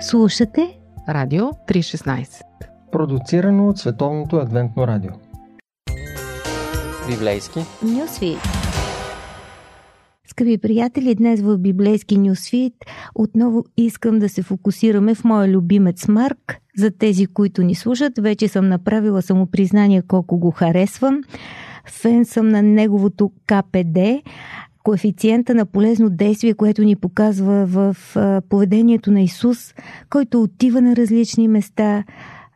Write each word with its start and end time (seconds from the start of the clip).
Слушате 0.00 0.78
Радио 1.08 1.44
316 1.44 2.42
Продуцирано 2.92 3.68
от 3.68 3.78
Световното 3.78 4.36
адвентно 4.36 4.86
радио. 4.86 5.10
Библейски. 7.10 7.58
Нюсвит 7.82 8.38
Скъпи 10.26 10.58
приятели, 10.58 11.14
днес 11.14 11.42
в 11.42 11.58
Библейски 11.58 12.18
Нюсфит 12.18 12.74
отново 13.14 13.64
искам 13.76 14.18
да 14.18 14.28
се 14.28 14.42
фокусираме 14.42 15.14
в 15.14 15.24
моя 15.24 15.48
любимец 15.48 16.08
Марк. 16.08 16.56
За 16.76 16.90
тези, 16.90 17.26
които 17.26 17.62
ни 17.62 17.74
слушат, 17.74 18.12
вече 18.18 18.48
съм 18.48 18.68
направила 18.68 19.22
самопризнание 19.22 20.02
колко 20.02 20.38
го 20.38 20.50
харесвам. 20.50 21.20
Фен 21.88 22.24
съм 22.24 22.48
на 22.48 22.62
неговото 22.62 23.32
КПД, 23.46 23.98
коефициента 24.86 25.54
на 25.54 25.66
полезно 25.66 26.10
действие, 26.10 26.54
което 26.54 26.82
ни 26.82 26.96
показва 26.96 27.66
в 27.66 27.96
поведението 28.48 29.10
на 29.10 29.20
Исус, 29.20 29.74
който 30.10 30.42
отива 30.42 30.80
на 30.80 30.96
различни 30.96 31.48
места, 31.48 32.04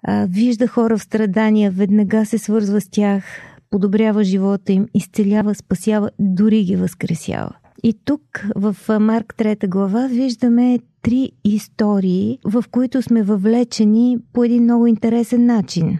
вижда 0.09 0.67
хора 0.67 0.99
в 0.99 1.03
страдания, 1.03 1.71
веднага 1.71 2.27
се 2.27 2.39
свързва 2.39 2.81
с 2.81 2.89
тях, 2.91 3.25
подобрява 3.71 4.25
живота 4.25 4.73
им, 4.73 4.87
изцелява, 4.95 5.55
спасява, 5.55 6.11
дори 6.19 6.65
ги 6.65 6.77
възкресява. 6.77 7.53
И 7.83 7.95
тук 8.05 8.23
в 8.57 8.77
Марк 9.01 9.35
3 9.39 9.69
глава 9.69 10.07
виждаме 10.07 10.79
три 11.03 11.31
истории, 11.45 12.39
в 12.45 12.65
които 12.71 13.03
сме 13.03 13.23
въвлечени 13.23 14.19
по 14.33 14.45
един 14.45 14.63
много 14.63 14.87
интересен 14.87 15.47
начин. 15.47 15.99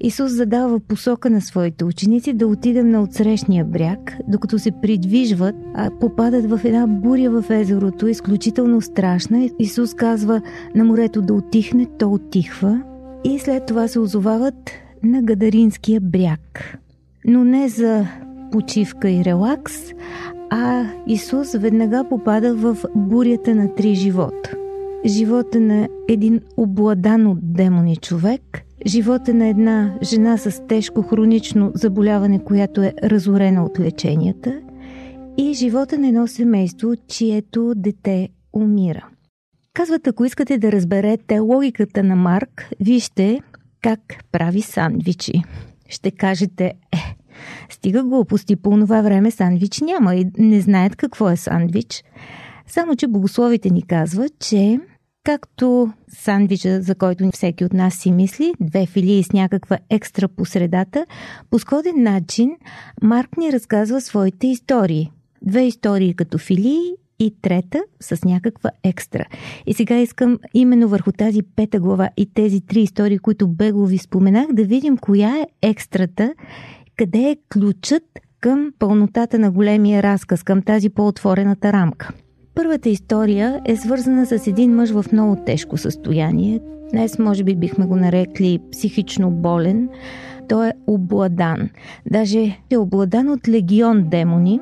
Исус 0.00 0.32
задава 0.32 0.80
посока 0.80 1.30
на 1.30 1.40
своите 1.40 1.84
ученици 1.84 2.32
да 2.32 2.46
отидем 2.46 2.90
на 2.90 3.02
отсрещния 3.02 3.64
бряг, 3.64 4.16
докато 4.28 4.58
се 4.58 4.70
придвижват, 4.82 5.54
а 5.74 5.90
попадат 6.00 6.50
в 6.50 6.60
една 6.64 6.86
буря 6.86 7.30
в 7.30 7.50
езерото, 7.50 8.08
изключително 8.08 8.80
страшна. 8.80 9.50
Исус 9.58 9.94
казва 9.94 10.40
на 10.74 10.84
морето 10.84 11.22
да 11.22 11.34
отихне, 11.34 11.86
то 11.98 12.12
отихва 12.12 12.82
и 13.24 13.38
след 13.38 13.66
това 13.66 13.88
се 13.88 13.98
озовават 13.98 14.70
на 15.02 15.22
Гадаринския 15.22 16.00
бряг. 16.00 16.78
Но 17.24 17.44
не 17.44 17.68
за 17.68 18.06
почивка 18.52 19.10
и 19.10 19.24
релакс, 19.24 19.74
а 20.50 20.84
Исус 21.06 21.52
веднага 21.52 22.04
попада 22.08 22.54
в 22.54 22.76
бурята 22.94 23.54
на 23.54 23.74
три 23.74 23.94
живота. 23.94 24.50
Живота 25.06 25.60
на 25.60 25.88
един 26.08 26.40
обладан 26.56 27.26
от 27.26 27.38
демони 27.54 27.96
човек, 27.96 28.65
живота 28.86 29.34
на 29.34 29.48
една 29.48 29.98
жена 30.02 30.36
с 30.36 30.66
тежко 30.66 31.02
хронично 31.02 31.72
заболяване, 31.74 32.44
която 32.44 32.82
е 32.82 32.94
разорена 33.02 33.64
от 33.64 33.80
леченията, 33.80 34.60
и 35.38 35.54
живота 35.54 35.98
на 35.98 36.08
едно 36.08 36.26
семейство, 36.26 36.92
чието 37.08 37.72
дете 37.76 38.28
умира. 38.52 39.08
Казват, 39.74 40.06
ако 40.06 40.24
искате 40.24 40.58
да 40.58 40.72
разберете 40.72 41.38
логиката 41.38 42.02
на 42.02 42.16
Марк, 42.16 42.70
вижте 42.80 43.40
как 43.82 44.00
прави 44.32 44.62
сандвичи. 44.62 45.42
Ще 45.88 46.10
кажете, 46.10 46.64
е, 46.64 47.16
стига 47.70 48.02
глупости, 48.02 48.56
по 48.56 48.70
това 48.70 49.02
време 49.02 49.30
сандвич 49.30 49.80
няма 49.80 50.14
и 50.14 50.26
не 50.38 50.60
знаят 50.60 50.96
какво 50.96 51.30
е 51.30 51.36
сандвич. 51.36 52.04
Само, 52.66 52.96
че 52.96 53.06
богословите 53.06 53.70
ни 53.70 53.82
казват, 53.82 54.32
че 54.38 54.80
както 55.26 55.92
сандвича, 56.08 56.82
за 56.82 56.94
който 56.94 57.30
всеки 57.34 57.64
от 57.64 57.72
нас 57.72 57.94
си 57.94 58.12
мисли, 58.12 58.52
две 58.60 58.86
филии 58.86 59.22
с 59.22 59.32
някаква 59.32 59.78
екстра 59.90 60.28
по 60.28 60.44
средата, 60.44 61.06
по 61.50 61.58
сходен 61.58 62.02
начин 62.02 62.56
Марк 63.02 63.36
ни 63.36 63.52
разказва 63.52 64.00
своите 64.00 64.46
истории. 64.46 65.12
Две 65.42 65.62
истории 65.62 66.14
като 66.14 66.38
филии 66.38 66.80
и 67.18 67.34
трета 67.42 67.82
с 68.00 68.24
някаква 68.24 68.70
екстра. 68.84 69.24
И 69.66 69.74
сега 69.74 69.98
искам 69.98 70.38
именно 70.54 70.88
върху 70.88 71.12
тази 71.12 71.42
пета 71.42 71.80
глава 71.80 72.10
и 72.16 72.26
тези 72.34 72.60
три 72.60 72.80
истории, 72.80 73.18
които 73.18 73.48
бегло 73.48 73.86
ви 73.86 73.98
споменах, 73.98 74.46
да 74.52 74.64
видим 74.64 74.96
коя 74.96 75.36
е 75.36 75.46
екстрата, 75.62 76.34
къде 76.96 77.18
е 77.18 77.36
ключът 77.52 78.04
към 78.40 78.72
пълнотата 78.78 79.38
на 79.38 79.50
големия 79.50 80.02
разказ, 80.02 80.42
към 80.42 80.62
тази 80.62 80.90
по-отворената 80.90 81.72
рамка. 81.72 82.12
Първата 82.56 82.88
история 82.88 83.60
е 83.64 83.76
свързана 83.76 84.26
с 84.26 84.46
един 84.46 84.74
мъж 84.74 84.90
в 84.90 85.04
много 85.12 85.36
тежко 85.46 85.76
състояние. 85.76 86.60
Днес 86.90 87.18
може 87.18 87.44
би 87.44 87.54
бихме 87.54 87.86
го 87.86 87.96
нарекли 87.96 88.60
психично 88.72 89.30
болен. 89.30 89.88
Той 90.48 90.68
е 90.68 90.72
обладан. 90.86 91.68
Даже 92.10 92.58
е 92.70 92.76
обладан 92.76 93.28
от 93.28 93.48
легион 93.48 94.02
демони. 94.08 94.60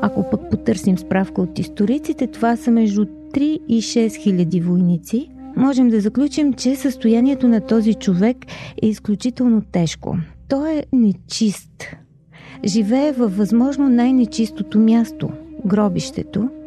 Ако 0.00 0.30
пък 0.30 0.50
потърсим 0.50 0.98
справка 0.98 1.42
от 1.42 1.58
историците, 1.58 2.26
това 2.26 2.56
са 2.56 2.70
между 2.70 3.04
3 3.04 3.40
и 3.68 3.82
6 3.82 4.22
хиляди 4.22 4.60
войници. 4.60 5.28
Можем 5.56 5.88
да 5.88 6.00
заключим, 6.00 6.52
че 6.52 6.76
състоянието 6.76 7.48
на 7.48 7.60
този 7.60 7.94
човек 7.94 8.36
е 8.82 8.86
изключително 8.86 9.62
тежко. 9.72 10.16
Той 10.48 10.72
е 10.72 10.84
нечист. 10.92 11.84
Живее 12.64 13.12
във 13.12 13.36
възможно 13.36 13.88
най-нечистото 13.88 14.78
място– 14.78 15.28
гробището– 15.66 16.48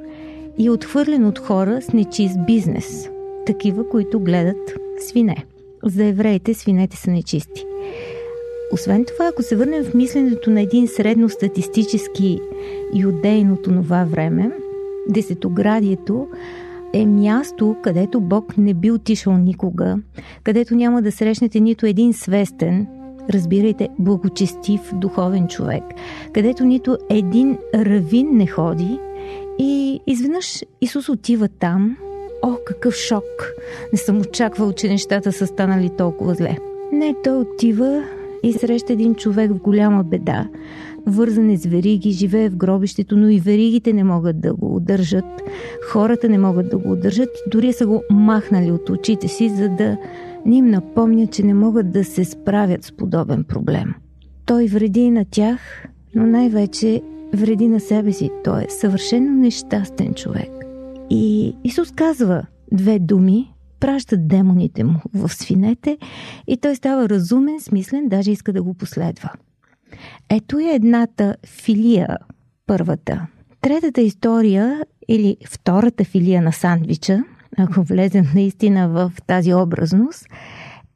и 0.57 0.67
е 0.67 0.71
отхвърлен 0.71 1.25
от 1.25 1.39
хора 1.39 1.81
с 1.81 1.93
нечист 1.93 2.37
бизнес. 2.47 3.09
Такива, 3.45 3.89
които 3.89 4.19
гледат 4.19 4.73
свине. 4.99 5.45
За 5.83 6.05
евреите 6.05 6.53
свинете 6.53 6.97
са 6.97 7.11
нечисти. 7.11 7.65
Освен 8.73 9.05
това, 9.05 9.27
ако 9.27 9.43
се 9.43 9.55
върнем 9.55 9.83
в 9.83 9.93
мисленето 9.93 10.49
на 10.49 10.61
един 10.61 10.87
средностатистически 10.87 12.39
юдейн 12.95 13.51
от 13.51 13.63
това 13.63 14.03
време, 14.03 14.51
десетоградието 15.09 16.27
е 16.93 17.05
място, 17.05 17.75
където 17.83 18.21
Бог 18.21 18.57
не 18.57 18.73
би 18.73 18.91
отишъл 18.91 19.37
никога, 19.37 19.97
където 20.43 20.75
няма 20.75 21.01
да 21.01 21.11
срещнете 21.11 21.59
нито 21.59 21.85
един 21.85 22.13
свестен, 22.13 22.87
разбирайте, 23.29 23.89
благочестив 23.99 24.81
духовен 24.93 25.47
човек, 25.47 25.83
където 26.33 26.65
нито 26.65 26.97
един 27.09 27.57
равин 27.75 28.27
не 28.31 28.47
ходи 28.47 28.99
и 29.59 29.99
изведнъж 30.07 30.63
Исус 30.81 31.09
отива 31.09 31.47
там. 31.47 31.97
О, 32.41 32.55
какъв 32.65 32.93
шок! 32.93 33.23
Не 33.93 33.97
съм 33.97 34.21
очаквал, 34.21 34.73
че 34.73 34.89
нещата 34.89 35.31
са 35.31 35.47
станали 35.47 35.89
толкова 35.97 36.33
зле. 36.33 36.57
Не, 36.91 37.15
той 37.23 37.37
отива 37.37 38.03
и 38.43 38.53
среща 38.53 38.93
един 38.93 39.15
човек 39.15 39.51
в 39.51 39.59
голяма 39.59 40.03
беда. 40.03 40.47
Вързане 41.05 41.57
с 41.57 41.65
вериги, 41.65 42.11
живее 42.11 42.49
в 42.49 42.55
гробището, 42.55 43.17
но 43.17 43.29
и 43.29 43.39
веригите 43.39 43.93
не 43.93 44.03
могат 44.03 44.41
да 44.41 44.53
го 44.53 44.75
удържат. 44.75 45.25
Хората 45.91 46.29
не 46.29 46.37
могат 46.37 46.69
да 46.69 46.77
го 46.77 46.91
удържат. 46.91 47.29
Дори 47.47 47.73
са 47.73 47.87
го 47.87 48.03
махнали 48.11 48.71
от 48.71 48.89
очите 48.89 49.27
си, 49.27 49.49
за 49.49 49.69
да 49.69 49.97
ни 50.45 50.57
им 50.57 50.69
напомня, 50.69 51.27
че 51.27 51.43
не 51.43 51.53
могат 51.53 51.91
да 51.91 52.03
се 52.03 52.25
справят 52.25 52.83
с 52.83 52.91
подобен 52.91 53.43
проблем. 53.43 53.93
Той 54.45 54.65
вреди 54.65 55.11
на 55.11 55.25
тях, 55.31 55.59
но 56.15 56.27
най-вече 56.27 57.01
вреди 57.33 57.67
на 57.67 57.79
себе 57.79 58.13
си. 58.13 58.29
Той 58.43 58.63
е 58.63 58.69
съвършено 58.69 59.31
нещастен 59.31 60.13
човек. 60.13 60.51
И 61.09 61.55
Исус 61.63 61.91
казва 61.91 62.45
две 62.71 62.99
думи, 62.99 63.53
пращат 63.79 64.27
демоните 64.27 64.83
му 64.83 64.99
в 65.13 65.29
свинете 65.29 65.97
и 66.47 66.57
той 66.57 66.75
става 66.75 67.09
разумен, 67.09 67.59
смислен, 67.59 68.09
даже 68.09 68.31
иска 68.31 68.53
да 68.53 68.63
го 68.63 68.73
последва. 68.73 69.31
Ето 70.29 70.59
е 70.59 70.63
едната 70.63 71.35
филия, 71.45 72.17
първата. 72.67 73.27
Третата 73.61 74.01
история 74.01 74.85
или 75.07 75.37
втората 75.49 76.03
филия 76.03 76.41
на 76.41 76.53
сандвича, 76.53 77.23
ако 77.57 77.83
влезем 77.83 78.25
наистина 78.35 78.89
в 78.89 79.11
тази 79.27 79.53
образност, 79.53 80.25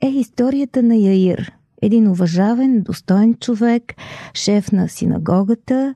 е 0.01 0.07
историята 0.07 0.83
на 0.83 0.95
Яир. 0.95 1.51
Един 1.81 2.07
уважаван, 2.07 2.81
достоен 2.81 3.35
човек, 3.35 3.93
шеф 4.33 4.71
на 4.71 4.89
синагогата, 4.89 5.95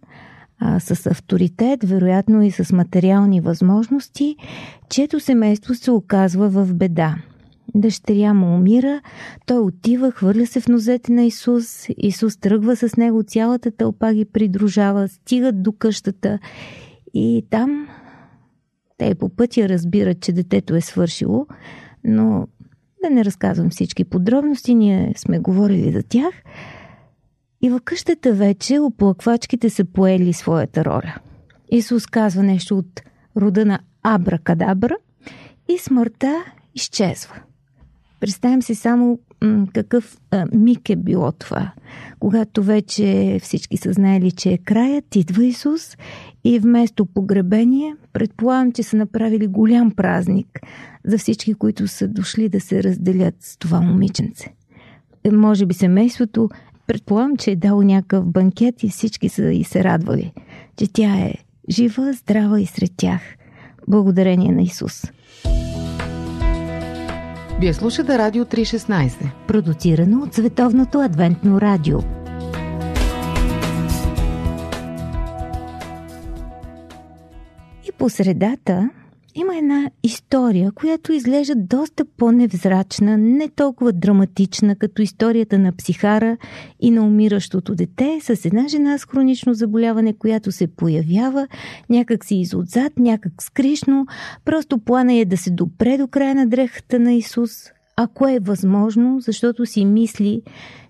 а, 0.59 0.79
с 0.79 1.05
авторитет, 1.05 1.83
вероятно 1.83 2.41
и 2.41 2.51
с 2.51 2.73
материални 2.73 3.41
възможности, 3.41 4.35
чието 4.89 5.19
семейство 5.19 5.75
се 5.75 5.91
оказва 5.91 6.49
в 6.49 6.73
беда. 6.73 7.15
Дъщеря 7.75 8.33
му 8.33 8.55
умира, 8.55 9.01
той 9.45 9.59
отива, 9.59 10.11
хвърля 10.11 10.45
се 10.45 10.61
в 10.61 10.67
нозете 10.67 11.11
на 11.11 11.23
Исус, 11.23 11.87
Исус 11.97 12.37
тръгва 12.37 12.75
с 12.75 12.97
него, 12.97 13.23
цялата 13.23 13.71
тълпа 13.71 14.13
ги 14.13 14.25
придружава, 14.25 15.07
стигат 15.07 15.63
до 15.63 15.71
къщата 15.71 16.39
и 17.13 17.45
там 17.49 17.87
те 18.97 19.15
по 19.15 19.29
пътя 19.29 19.69
разбират, 19.69 20.19
че 20.19 20.33
детето 20.33 20.75
е 20.75 20.81
свършило, 20.81 21.47
но 22.03 22.47
да 23.03 23.09
не 23.09 23.25
разказвам 23.25 23.69
всички 23.69 24.03
подробности, 24.03 24.75
ние 24.75 25.13
сме 25.17 25.39
говорили 25.39 25.91
за 25.91 26.03
тях– 26.03 26.33
и 27.61 27.69
в 27.69 27.79
къщата 27.83 28.33
вече 28.33 28.79
оплаквачките 28.79 29.69
са 29.69 29.85
поели 29.85 30.33
своята 30.33 30.85
роля. 30.85 31.15
Исус 31.71 32.05
казва 32.05 32.43
нещо 32.43 32.77
от 32.77 33.01
рода 33.37 33.65
на 33.65 33.79
Абракадабра 34.03 34.95
и 35.69 35.77
смъртта 35.77 36.43
изчезва. 36.75 37.35
Представям 38.19 38.61
си 38.61 38.75
само 38.75 39.19
м- 39.43 39.67
какъв 39.73 40.17
а, 40.31 40.45
миг 40.53 40.89
е 40.89 40.95
било 40.95 41.31
това. 41.31 41.71
Когато 42.19 42.63
вече 42.63 43.39
всички 43.43 43.77
са 43.77 43.93
знаели, 43.93 44.31
че 44.31 44.49
е 44.49 44.57
краят, 44.57 45.15
идва 45.15 45.45
Исус 45.45 45.97
и 46.43 46.59
вместо 46.59 47.05
погребение, 47.05 47.95
предполагам, 48.13 48.71
че 48.71 48.83
са 48.83 48.97
направили 48.97 49.47
голям 49.47 49.91
празник 49.91 50.59
за 51.05 51.17
всички, 51.17 51.53
които 51.53 51.87
са 51.87 52.07
дошли 52.07 52.49
да 52.49 52.61
се 52.61 52.83
разделят 52.83 53.35
с 53.39 53.57
това 53.57 53.81
момиченце. 53.81 54.53
Е, 55.23 55.31
може 55.31 55.65
би 55.65 55.73
семейството, 55.73 56.49
предполагам, 56.87 57.37
че 57.37 57.51
е 57.51 57.55
дало 57.55 57.83
някакъв 57.83 58.25
банкет 58.25 58.83
и 58.83 58.89
всички 58.89 59.29
са 59.29 59.51
и 59.51 59.63
се 59.63 59.83
радвали, 59.83 60.33
че 60.77 60.87
тя 60.93 61.15
е 61.15 61.33
жива, 61.69 62.13
здрава 62.13 62.61
и 62.61 62.65
сред 62.65 62.91
тях. 62.97 63.21
Благодарение 63.87 64.51
на 64.51 64.61
Исус. 64.61 65.03
Вие 67.59 67.73
слушате 67.73 68.17
Радио 68.17 68.45
316. 68.45 69.29
Продуцирано 69.47 70.23
от 70.23 70.33
Световното 70.33 70.99
адвентно 70.99 71.61
радио. 71.61 71.99
И 77.87 77.91
по 77.97 78.09
средата 78.09 78.89
има 79.39 79.57
една 79.57 79.91
история, 80.03 80.71
която 80.71 81.13
изглежда 81.13 81.55
доста 81.55 82.05
по-невзрачна, 82.05 83.17
не 83.17 83.49
толкова 83.49 83.93
драматична, 83.93 84.75
като 84.75 85.01
историята 85.01 85.59
на 85.59 85.71
психара 85.71 86.37
и 86.79 86.91
на 86.91 87.05
умиращото 87.05 87.75
дете 87.75 88.19
с 88.21 88.45
една 88.45 88.67
жена 88.67 88.97
с 88.97 89.05
хронично 89.05 89.53
заболяване, 89.53 90.13
която 90.13 90.51
се 90.51 90.67
появява 90.67 91.47
някак 91.89 92.25
си 92.25 92.35
изотзад, 92.35 92.99
някак 92.99 93.43
скришно, 93.43 94.07
просто 94.45 94.77
плана 94.77 95.13
е 95.13 95.25
да 95.25 95.37
се 95.37 95.51
допре 95.51 95.97
до 95.97 96.07
края 96.07 96.35
на 96.35 96.47
дрехата 96.47 96.99
на 96.99 97.13
Исус, 97.13 97.51
ако 97.95 98.27
е 98.27 98.39
възможно, 98.39 99.19
защото 99.19 99.65
си 99.65 99.85
мисли, 99.85 100.41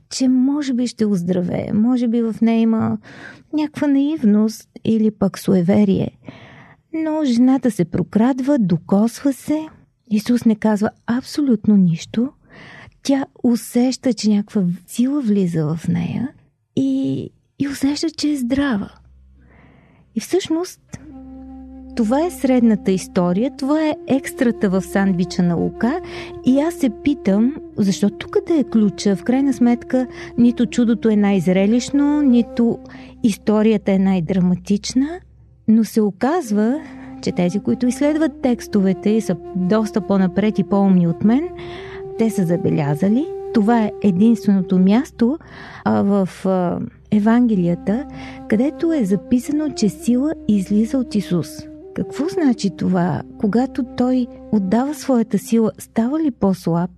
че 0.10 0.28
може 0.28 0.74
би 0.74 0.88
ще 0.88 1.06
оздравее, 1.06 1.74
може 1.74 2.08
би 2.08 2.22
в 2.22 2.36
нея 2.42 2.60
има 2.60 2.98
някаква 3.54 3.88
наивност 3.88 4.70
или 4.86 5.12
пък 5.12 5.40
суеверие– 5.40 6.12
но 7.04 7.26
жената 7.26 7.72
се 7.72 7.86
прокрадва, 7.86 8.58
докосва 8.60 9.34
се. 9.34 9.68
Исус 10.12 10.46
не 10.46 10.56
казва 10.56 10.90
абсолютно 11.08 11.76
нищо. 11.76 12.30
Тя 13.04 13.26
усеща, 13.44 14.14
че 14.14 14.30
някаква 14.30 14.64
сила 14.88 15.22
влиза 15.22 15.76
в 15.76 15.88
нея 15.88 16.30
и, 16.76 17.30
и 17.60 17.68
усеща, 17.68 18.10
че 18.10 18.30
е 18.30 18.38
здрава. 18.38 18.92
И 20.16 20.20
всъщност 20.20 20.82
това 21.98 22.26
е 22.26 22.32
средната 22.32 22.92
история, 22.92 23.52
това 23.58 23.88
е 23.88 23.96
екстрата 24.08 24.70
в 24.70 24.82
сандвича 24.82 25.44
на 25.44 25.56
Лука 25.56 26.02
и 26.46 26.60
аз 26.60 26.76
се 26.76 26.90
питам, 27.04 27.56
защо 27.78 28.10
тук 28.10 28.38
да 28.48 28.60
е 28.60 28.64
ключа? 28.64 29.16
В 29.16 29.24
крайна 29.24 29.54
сметка, 29.54 30.08
нито 30.38 30.66
чудото 30.66 31.10
е 31.10 31.16
най-зрелищно, 31.16 32.22
нито 32.22 32.80
историята 33.24 33.92
е 33.92 34.00
най-драматична, 34.00 35.20
но 35.68 35.84
се 35.84 36.02
оказва, 36.02 36.82
че 37.22 37.32
тези, 37.32 37.60
които 37.60 37.88
изследват 37.88 38.42
текстовете 38.42 39.10
и 39.10 39.22
са 39.22 39.36
доста 39.56 40.02
по-напред 40.02 40.60
и 40.60 40.64
по-умни 40.64 41.08
от 41.08 41.24
мен, 41.24 41.50
те 42.18 42.30
са 42.30 42.46
забелязали. 42.46 43.28
Това 43.54 43.84
е 43.84 43.92
единственото 44.04 44.80
място 44.80 45.38
а, 45.86 46.02
в 46.02 46.46
а, 46.46 46.80
Евангелията, 47.12 48.06
където 48.48 48.94
е 48.94 49.06
записано, 49.06 49.70
че 49.70 49.90
сила 49.90 50.34
излиза 50.48 50.98
от 50.98 51.16
Исус. 51.16 51.48
Какво 51.94 52.26
значи 52.28 52.70
това? 52.70 53.22
Когато 53.40 53.84
той 53.84 54.28
отдава 54.52 54.94
своята 54.94 55.38
сила, 55.38 55.72
става 55.78 56.20
ли 56.20 56.32
по-слаб? 56.32 56.92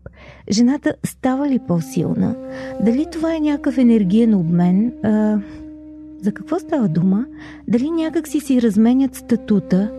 Жената 0.51 0.93
става 1.05 1.49
ли 1.49 1.59
по-силна? 1.59 2.35
Дали 2.85 3.05
това 3.11 3.35
е 3.35 3.39
някакъв 3.39 3.77
енергиен 3.77 4.35
обмен? 4.35 4.93
А, 5.03 5.39
за 6.21 6.31
какво 6.31 6.59
става 6.59 6.87
дума? 6.87 7.25
Дали 7.67 7.89
някак 7.89 8.27
си 8.27 8.39
си 8.39 8.61
разменят 8.61 9.15
статута? 9.15 9.91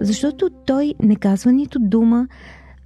Защото 0.00 0.50
той 0.66 0.94
не 1.02 1.16
казва 1.16 1.52
нито 1.52 1.78
дума. 1.78 2.28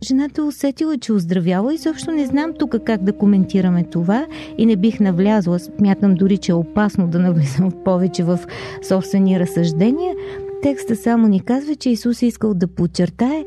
Жената 0.05 0.45
усетила, 0.45 0.99
че 0.99 1.13
оздравява 1.13 1.75
и 1.75 1.79
също 1.79 2.11
не 2.11 2.27
знам 2.27 2.53
тук 2.59 2.77
как 2.87 3.03
да 3.03 3.13
коментираме 3.13 3.85
това 3.85 4.27
и 4.59 4.67
не 4.67 4.77
бих 4.77 5.01
навлязла. 5.01 5.59
Смятам 5.59 6.15
дори, 6.15 6.39
че 6.39 6.53
е 6.53 6.55
опасно 6.55 7.09
да 7.09 7.19
навлизам 7.19 7.71
повече 7.85 8.25
в 8.25 8.39
собствени 8.83 9.41
разсъждения. 9.41 10.15
Текста 10.63 10.97
само 10.97 11.29
ни 11.29 11.41
казва, 11.41 11.77
че 11.77 11.91
Исус 11.91 12.23
е 12.23 12.27
искал 12.27 12.55
да 12.55 12.67
подчертае, 12.67 13.45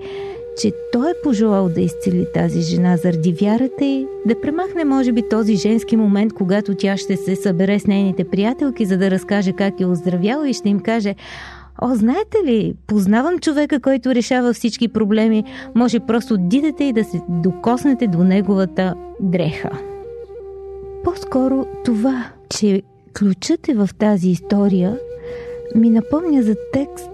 че 0.57 0.71
той 0.91 1.09
е 1.09 1.13
пожелал 1.23 1.69
да 1.69 1.81
изцели 1.81 2.27
тази 2.33 2.61
жена 2.61 2.97
заради 2.97 3.33
вярата 3.33 3.85
и 3.85 4.07
да 4.25 4.41
премахне, 4.41 4.85
може 4.85 5.11
би, 5.11 5.29
този 5.29 5.55
женски 5.55 5.97
момент, 5.97 6.33
когато 6.33 6.75
тя 6.75 6.97
ще 6.97 7.17
се 7.17 7.35
събере 7.35 7.79
с 7.79 7.87
нейните 7.87 8.23
приятелки, 8.23 8.85
за 8.85 8.97
да 8.97 9.11
разкаже 9.11 9.51
как 9.51 9.79
е 9.79 9.85
оздравяла 9.85 10.49
и 10.49 10.53
ще 10.53 10.69
им 10.69 10.79
каже 10.79 11.15
О, 11.81 11.95
знаете 11.95 12.37
ли, 12.45 12.75
познавам 12.87 13.39
човека, 13.39 13.79
който 13.79 14.15
решава 14.15 14.53
всички 14.53 14.87
проблеми. 14.87 15.43
Може 15.75 15.99
просто 15.99 16.33
отидете 16.33 16.83
и 16.83 16.93
да 16.93 17.03
се 17.03 17.21
докоснете 17.29 18.07
до 18.07 18.23
неговата 18.23 18.95
дреха. 19.19 19.69
По-скоро 21.03 21.65
това, 21.85 22.25
че 22.49 22.81
ключът 23.19 23.69
е 23.69 23.73
в 23.73 23.89
тази 23.99 24.29
история, 24.29 24.97
ми 25.75 25.89
напомня 25.89 26.43
за 26.43 26.55
текст, 26.73 27.09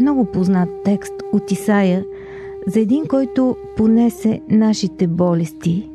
много 0.00 0.24
познат 0.24 0.68
текст 0.84 1.14
от 1.32 1.50
Исаия, 1.50 2.04
за 2.66 2.80
един, 2.80 3.06
който 3.06 3.56
понесе 3.76 4.40
нашите 4.50 5.06
болести, 5.06 5.90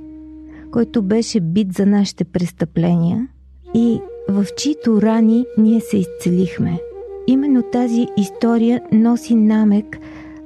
който 0.71 1.01
беше 1.01 1.39
бит 1.39 1.73
за 1.73 1.85
нашите 1.85 2.23
престъпления 2.23 3.27
и 3.73 4.01
в 4.29 4.45
чието 4.57 5.01
рани 5.01 5.45
ние 5.57 5.79
се 5.79 5.97
изцелихме. 5.97 6.79
Именно 7.27 7.63
тази 7.71 8.07
история 8.17 8.81
носи 8.91 9.35
намек 9.35 9.97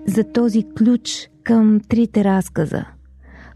за 0.06 0.24
този 0.24 0.64
ключ 0.78 1.30
към 1.44 1.80
трите 1.88 2.24
разказа. 2.24 2.86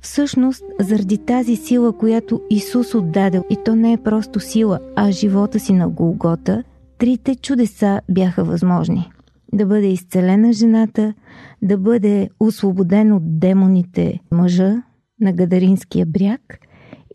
Всъщност, 0.01 0.63
заради 0.79 1.17
тази 1.17 1.55
сила, 1.55 1.97
която 1.97 2.41
Исус 2.49 2.95
отдаде, 2.95 3.41
и 3.49 3.57
то 3.65 3.75
не 3.75 3.93
е 3.93 3.97
просто 3.97 4.39
сила, 4.39 4.79
а 4.95 5.11
живота 5.11 5.59
си 5.59 5.73
на 5.73 5.89
Голгота, 5.89 6.63
трите 6.97 7.35
чудеса 7.35 8.01
бяха 8.09 8.43
възможни. 8.43 9.11
Да 9.53 9.65
бъде 9.65 9.87
изцелена 9.87 10.53
жената, 10.53 11.13
да 11.61 11.77
бъде 11.77 12.29
освободен 12.39 13.13
от 13.13 13.39
демоните 13.39 14.19
мъжа 14.31 14.83
на 15.21 15.33
Гадаринския 15.33 16.05
бряг 16.05 16.59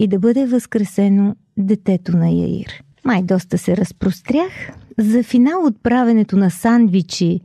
и 0.01 0.09
да 0.09 0.19
бъде 0.19 0.47
възкресено 0.47 1.37
детето 1.59 2.17
на 2.17 2.31
Яир. 2.31 2.83
Май 3.05 3.23
доста 3.23 3.59
се 3.59 3.77
разпрострях. 3.77 4.53
За 4.99 5.23
финал 5.23 5.65
от 5.65 5.83
правенето 5.83 6.37
на 6.37 6.51
сандвичи 6.51 7.41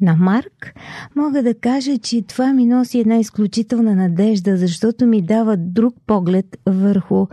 на 0.00 0.16
Марк, 0.16 0.74
мога 1.16 1.42
да 1.42 1.54
кажа, 1.54 1.98
че 1.98 2.22
това 2.22 2.52
ми 2.52 2.66
носи 2.66 2.98
една 2.98 3.16
изключителна 3.16 3.94
надежда, 3.94 4.56
защото 4.56 5.06
ми 5.06 5.22
дава 5.22 5.56
друг 5.56 5.94
поглед 6.06 6.58
върху 6.66 7.26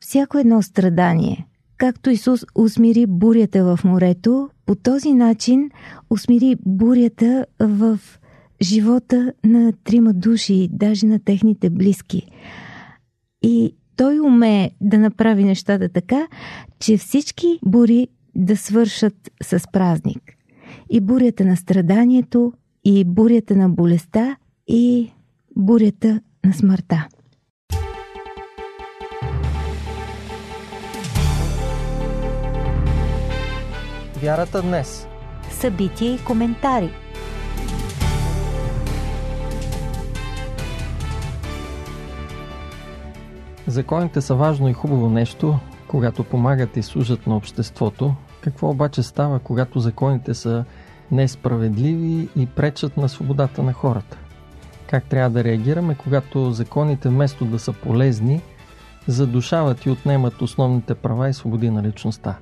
всяко 0.00 0.38
едно 0.38 0.62
страдание. 0.62 1.46
Както 1.76 2.10
Исус 2.10 2.44
усмири 2.54 3.06
бурята 3.06 3.64
в 3.64 3.84
морето, 3.84 4.50
по 4.66 4.74
този 4.74 5.12
начин 5.12 5.70
усмири 6.10 6.56
бурята 6.66 7.46
в 7.60 7.98
живота 8.62 9.32
на 9.44 9.72
трима 9.84 10.12
души, 10.12 10.68
даже 10.72 11.06
на 11.06 11.18
техните 11.18 11.70
близки. 11.70 12.26
И 13.42 13.74
той 13.96 14.20
умее 14.20 14.70
да 14.80 14.98
направи 14.98 15.44
нещата 15.44 15.88
така, 15.88 16.26
че 16.78 16.96
всички 16.96 17.58
бури 17.66 18.08
да 18.34 18.56
свършат 18.56 19.30
с 19.42 19.64
празник. 19.72 20.22
И 20.90 21.00
бурята 21.00 21.44
на 21.44 21.56
страданието, 21.56 22.52
и 22.84 23.04
бурята 23.04 23.56
на 23.56 23.68
болестта, 23.68 24.36
и 24.68 25.12
бурята 25.56 26.20
на 26.44 26.52
смъртта. 26.52 27.08
Вярата 34.24 34.62
днес. 34.62 35.08
Събития 35.50 36.14
и 36.14 36.24
коментари– 36.24 36.90
Законите 43.66 44.20
са 44.20 44.34
важно 44.34 44.68
и 44.68 44.72
хубаво 44.72 45.10
нещо, 45.10 45.58
когато 45.88 46.24
помагат 46.24 46.76
и 46.76 46.82
служат 46.82 47.26
на 47.26 47.36
обществото. 47.36 48.14
Какво 48.40 48.70
обаче 48.70 49.02
става, 49.02 49.38
когато 49.38 49.80
законите 49.80 50.34
са 50.34 50.64
несправедливи 51.10 52.28
и 52.36 52.46
пречат 52.46 52.96
на 52.96 53.08
свободата 53.08 53.62
на 53.62 53.72
хората? 53.72 54.18
Как 54.86 55.04
трябва 55.04 55.30
да 55.30 55.44
реагираме, 55.44 55.94
когато 55.94 56.50
законите 56.50 57.08
вместо 57.08 57.44
да 57.44 57.58
са 57.58 57.72
полезни, 57.72 58.42
задушават 59.06 59.84
и 59.84 59.90
отнемат 59.90 60.42
основните 60.42 60.94
права 60.94 61.28
и 61.28 61.32
свободи 61.32 61.70
на 61.70 61.82
личността? 61.82 62.36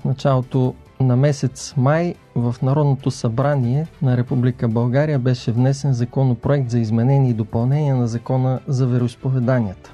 В 0.00 0.04
началото 0.04 0.74
на 1.00 1.16
месец 1.16 1.74
май 1.76 2.14
в 2.34 2.54
Народното 2.62 3.10
събрание 3.10 3.86
на 4.02 4.16
Република 4.16 4.68
България 4.68 5.18
беше 5.18 5.52
внесен 5.52 5.92
законопроект 5.92 6.70
за 6.70 6.78
изменение 6.78 7.30
и 7.30 7.34
допълнение 7.34 7.94
на 7.94 8.08
закона 8.08 8.60
за 8.68 8.86
вероисповеданията. 8.86 9.92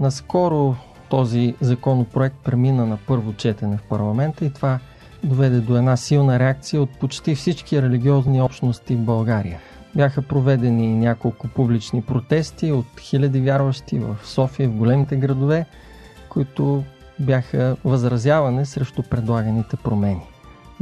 Наскоро 0.00 0.76
този 1.08 1.54
законопроект 1.60 2.36
премина 2.44 2.86
на 2.86 2.98
първо 3.06 3.32
четене 3.32 3.76
в 3.76 3.82
парламента 3.88 4.44
и 4.44 4.52
това 4.52 4.78
доведе 5.24 5.60
до 5.60 5.76
една 5.76 5.96
силна 5.96 6.38
реакция 6.38 6.82
от 6.82 6.98
почти 6.98 7.34
всички 7.34 7.82
религиозни 7.82 8.42
общности 8.42 8.96
в 8.96 9.00
България. 9.00 9.58
Бяха 9.96 10.22
проведени 10.22 10.96
няколко 10.96 11.48
публични 11.48 12.02
протести 12.02 12.72
от 12.72 12.86
хиляди 13.00 13.40
вярващи 13.40 13.98
в 13.98 14.16
София, 14.24 14.68
в 14.68 14.76
големите 14.76 15.16
градове, 15.16 15.66
които 16.28 16.84
бяха 17.18 17.76
възразяване 17.84 18.64
срещу 18.64 19.02
предлаганите 19.02 19.76
промени. 19.76 20.22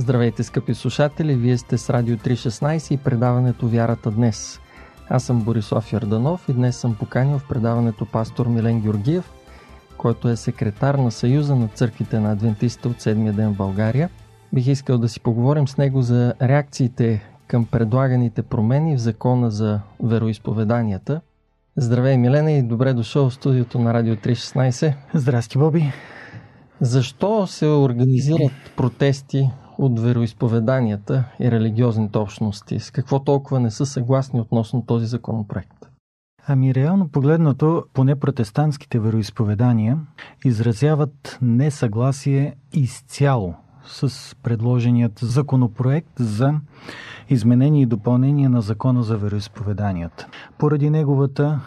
Здравейте, 0.03 0.43
скъпи 0.43 0.75
слушатели! 0.75 1.35
Вие 1.35 1.59
сте 1.59 1.79
с 1.79 1.91
Радио 1.91 2.17
316 2.17 2.93
и 2.93 2.97
предаването 2.97 3.69
Вярата 3.69 4.11
днес. 4.11 4.61
Аз 5.09 5.25
съм 5.25 5.41
Борислав 5.41 5.93
Ярданов 5.93 6.49
и 6.49 6.53
днес 6.53 6.77
съм 6.77 6.95
поканил 6.95 7.39
в 7.39 7.49
предаването 7.49 8.07
пастор 8.07 8.47
Милен 8.47 8.81
Георгиев, 8.81 9.33
който 9.97 10.29
е 10.29 10.37
секретар 10.37 10.95
на 10.95 11.11
Съюза 11.11 11.57
на 11.57 11.69
църквите 11.69 12.21
на 12.21 12.33
адвентистите 12.33 12.89
от 12.89 13.01
седмия 13.01 13.33
ден 13.33 13.55
в 13.55 13.57
България. 13.57 14.11
Бих 14.53 14.67
искал 14.67 14.99
да 14.99 15.09
си 15.09 15.21
поговорим 15.21 15.69
с 15.69 15.77
него 15.77 16.03
за 16.03 16.35
реакциите 16.43 17.23
към 17.47 17.67
предлаганите 17.67 18.43
промени 18.43 18.97
в 18.97 19.01
закона 19.01 19.51
за 19.51 19.81
вероисповеданията. 20.03 21.21
Здравей, 21.77 22.17
Милена, 22.17 22.53
и 22.53 22.63
добре 22.63 22.93
дошъл 22.93 23.31
в 23.31 23.35
студиото 23.35 23.79
на 23.79 23.95
Радио 23.95 24.17
316. 24.17 24.95
Здрасти, 25.15 25.59
Боби. 25.59 25.93
Защо 26.81 27.47
се 27.47 27.67
организират 27.67 28.53
протести 28.77 29.51
от 29.79 30.01
вероисповеданията 30.01 31.25
и 31.41 31.51
религиозните 31.51 32.19
общности? 32.19 32.81
С 32.81 32.91
какво 32.91 33.21
толкова 33.21 33.61
не 33.61 33.71
са 33.71 33.87
съгласни 33.87 34.41
относно 34.41 34.83
този 34.87 35.07
законопроект? 35.07 35.89
Ами 36.47 36.75
реално 36.75 37.09
погледнато, 37.09 37.85
поне 37.95 38.17
протестантските 38.17 38.99
вероисповедания 38.99 39.99
изразяват 40.45 41.39
несъгласие 41.43 42.55
изцяло 42.73 43.55
с 43.87 44.37
предложеният 44.43 45.19
законопроект 45.19 46.13
за 46.19 46.55
изменение 47.31 47.83
и 47.83 47.87
допълнение 47.87 48.49
на 48.49 48.61
закона 48.61 49.03
за 49.03 49.17
вероисповеданията. 49.17 50.27
Поради 50.59 50.91
неговата, 50.91 51.61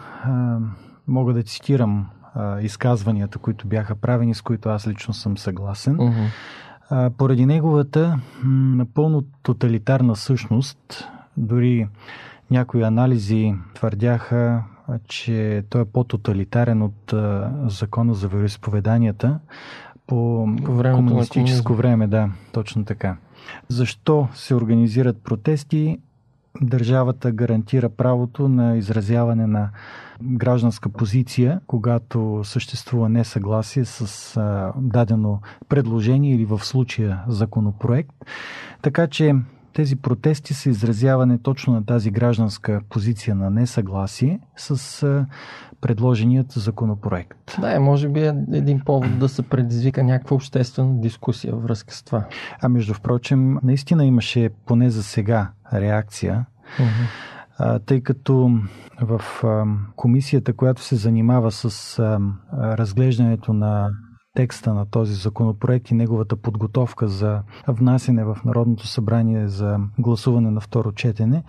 мога 1.08 1.32
да 1.32 1.42
цитирам 1.42 2.06
изказванията, 2.60 3.38
които 3.38 3.68
бяха 3.68 3.96
правени, 3.96 4.34
с 4.34 4.42
които 4.42 4.68
аз 4.68 4.88
лично 4.88 5.14
съм 5.14 5.38
съгласен, 5.38 5.96
uh-huh. 5.96 6.26
Поради 7.18 7.46
неговата 7.46 8.20
напълно 8.44 9.24
тоталитарна 9.42 10.16
същност, 10.16 11.08
дори 11.36 11.88
някои 12.50 12.82
анализи 12.82 13.54
твърдяха, 13.74 14.64
че 15.08 15.64
той 15.70 15.82
е 15.82 15.84
по-тоталитарен 15.84 16.82
от 16.82 17.14
закона 17.66 18.14
за 18.14 18.28
вероисповеданията, 18.28 19.38
по, 20.06 20.48
по 20.64 20.82
комунистическо 20.82 21.74
време, 21.74 22.06
да, 22.06 22.30
точно 22.52 22.84
така. 22.84 23.16
Защо 23.68 24.28
се 24.34 24.54
организират 24.54 25.22
протести? 25.22 25.98
Държавата 26.62 27.32
гарантира 27.32 27.88
правото 27.88 28.48
на 28.48 28.76
изразяване 28.76 29.46
на 29.46 29.70
гражданска 30.22 30.88
позиция, 30.88 31.60
когато 31.66 32.40
съществува 32.44 33.08
несъгласие 33.08 33.84
с 33.84 34.36
а, 34.36 34.72
дадено 34.76 35.40
предложение 35.68 36.34
или 36.34 36.44
в 36.44 36.58
случая 36.64 37.24
законопроект. 37.28 38.12
Така 38.82 39.06
че 39.06 39.34
тези 39.76 39.96
протести 39.96 40.54
са 40.54 40.70
изразяване 40.70 41.38
точно 41.38 41.72
на 41.72 41.86
тази 41.86 42.10
гражданска 42.10 42.80
позиция 42.88 43.34
на 43.34 43.50
несъгласие 43.50 44.40
с 44.56 45.26
предложеният 45.80 46.52
законопроект. 46.52 47.56
Да, 47.60 47.80
може 47.80 48.08
би 48.08 48.20
е 48.20 48.34
един 48.52 48.80
повод 48.80 49.18
да 49.18 49.28
се 49.28 49.42
предизвика 49.42 50.02
някаква 50.02 50.36
обществена 50.36 51.00
дискусия 51.00 51.54
във 51.54 51.62
връзка 51.62 51.94
с 51.94 52.02
това. 52.02 52.24
А 52.62 52.68
между 52.68 52.94
впрочем, 52.94 53.58
наистина 53.62 54.04
имаше 54.04 54.50
поне 54.66 54.90
за 54.90 55.02
сега 55.02 55.50
реакция. 55.72 56.46
Uh-huh. 56.78 57.84
тъй 57.86 58.00
като 58.00 58.50
в 59.00 59.20
комисията, 59.96 60.52
която 60.52 60.82
се 60.82 60.96
занимава 60.96 61.52
с 61.52 61.98
разглеждането 62.52 63.52
на 63.52 63.90
текста 64.36 64.74
на 64.74 64.86
този 64.86 65.14
законопроект 65.14 65.90
и 65.90 65.94
неговата 65.94 66.36
подготовка 66.36 67.08
за 67.08 67.42
внасене 67.68 68.24
в 68.24 68.38
Народното 68.44 68.86
събрание 68.86 69.48
за 69.48 69.78
гласуване 69.98 70.50
на 70.50 70.60
второ 70.60 70.92
четене, 70.92 71.42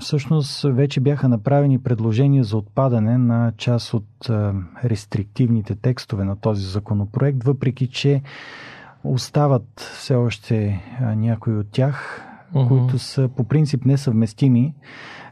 всъщност 0.00 0.62
вече 0.62 1.00
бяха 1.00 1.28
направени 1.28 1.78
предложения 1.78 2.44
за 2.44 2.56
отпадане 2.56 3.18
на 3.18 3.52
част 3.56 3.94
от 3.94 4.30
рестриктивните 4.84 5.74
текстове 5.74 6.24
на 6.24 6.36
този 6.36 6.66
законопроект, 6.66 7.44
въпреки 7.44 7.86
че 7.86 8.22
остават 9.04 9.80
все 9.80 10.14
още 10.14 10.82
някои 11.00 11.56
от 11.56 11.70
тях, 11.70 12.22
uh-huh. 12.54 12.68
които 12.68 12.98
са 12.98 13.28
по 13.36 13.44
принцип 13.44 13.84
несъвместими 13.84 14.74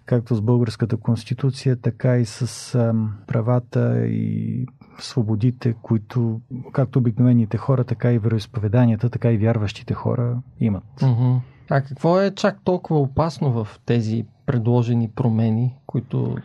както 0.07 0.35
с 0.35 0.41
българската 0.41 0.97
конституция, 0.97 1.77
така 1.77 2.17
и 2.17 2.25
с 2.25 2.73
правата 3.27 4.07
и 4.07 4.67
свободите, 4.99 5.75
които 5.83 6.41
както 6.73 6.99
обикновените 6.99 7.57
хора, 7.57 7.85
така 7.85 8.13
и 8.13 8.19
вероисповеданията, 8.19 9.11
така 9.11 9.33
и 9.33 9.39
вярващите 9.39 9.95
хора 9.95 10.37
имат. 10.61 10.85
Uh-huh. 11.01 11.39
А 11.71 11.81
какво 11.81 12.21
е 12.21 12.31
чак 12.31 12.59
толкова 12.65 13.01
опасно 13.01 13.65
в 13.65 13.81
тези 13.87 14.25
предложени 14.47 15.11
промени, 15.11 15.75
които 15.87 16.37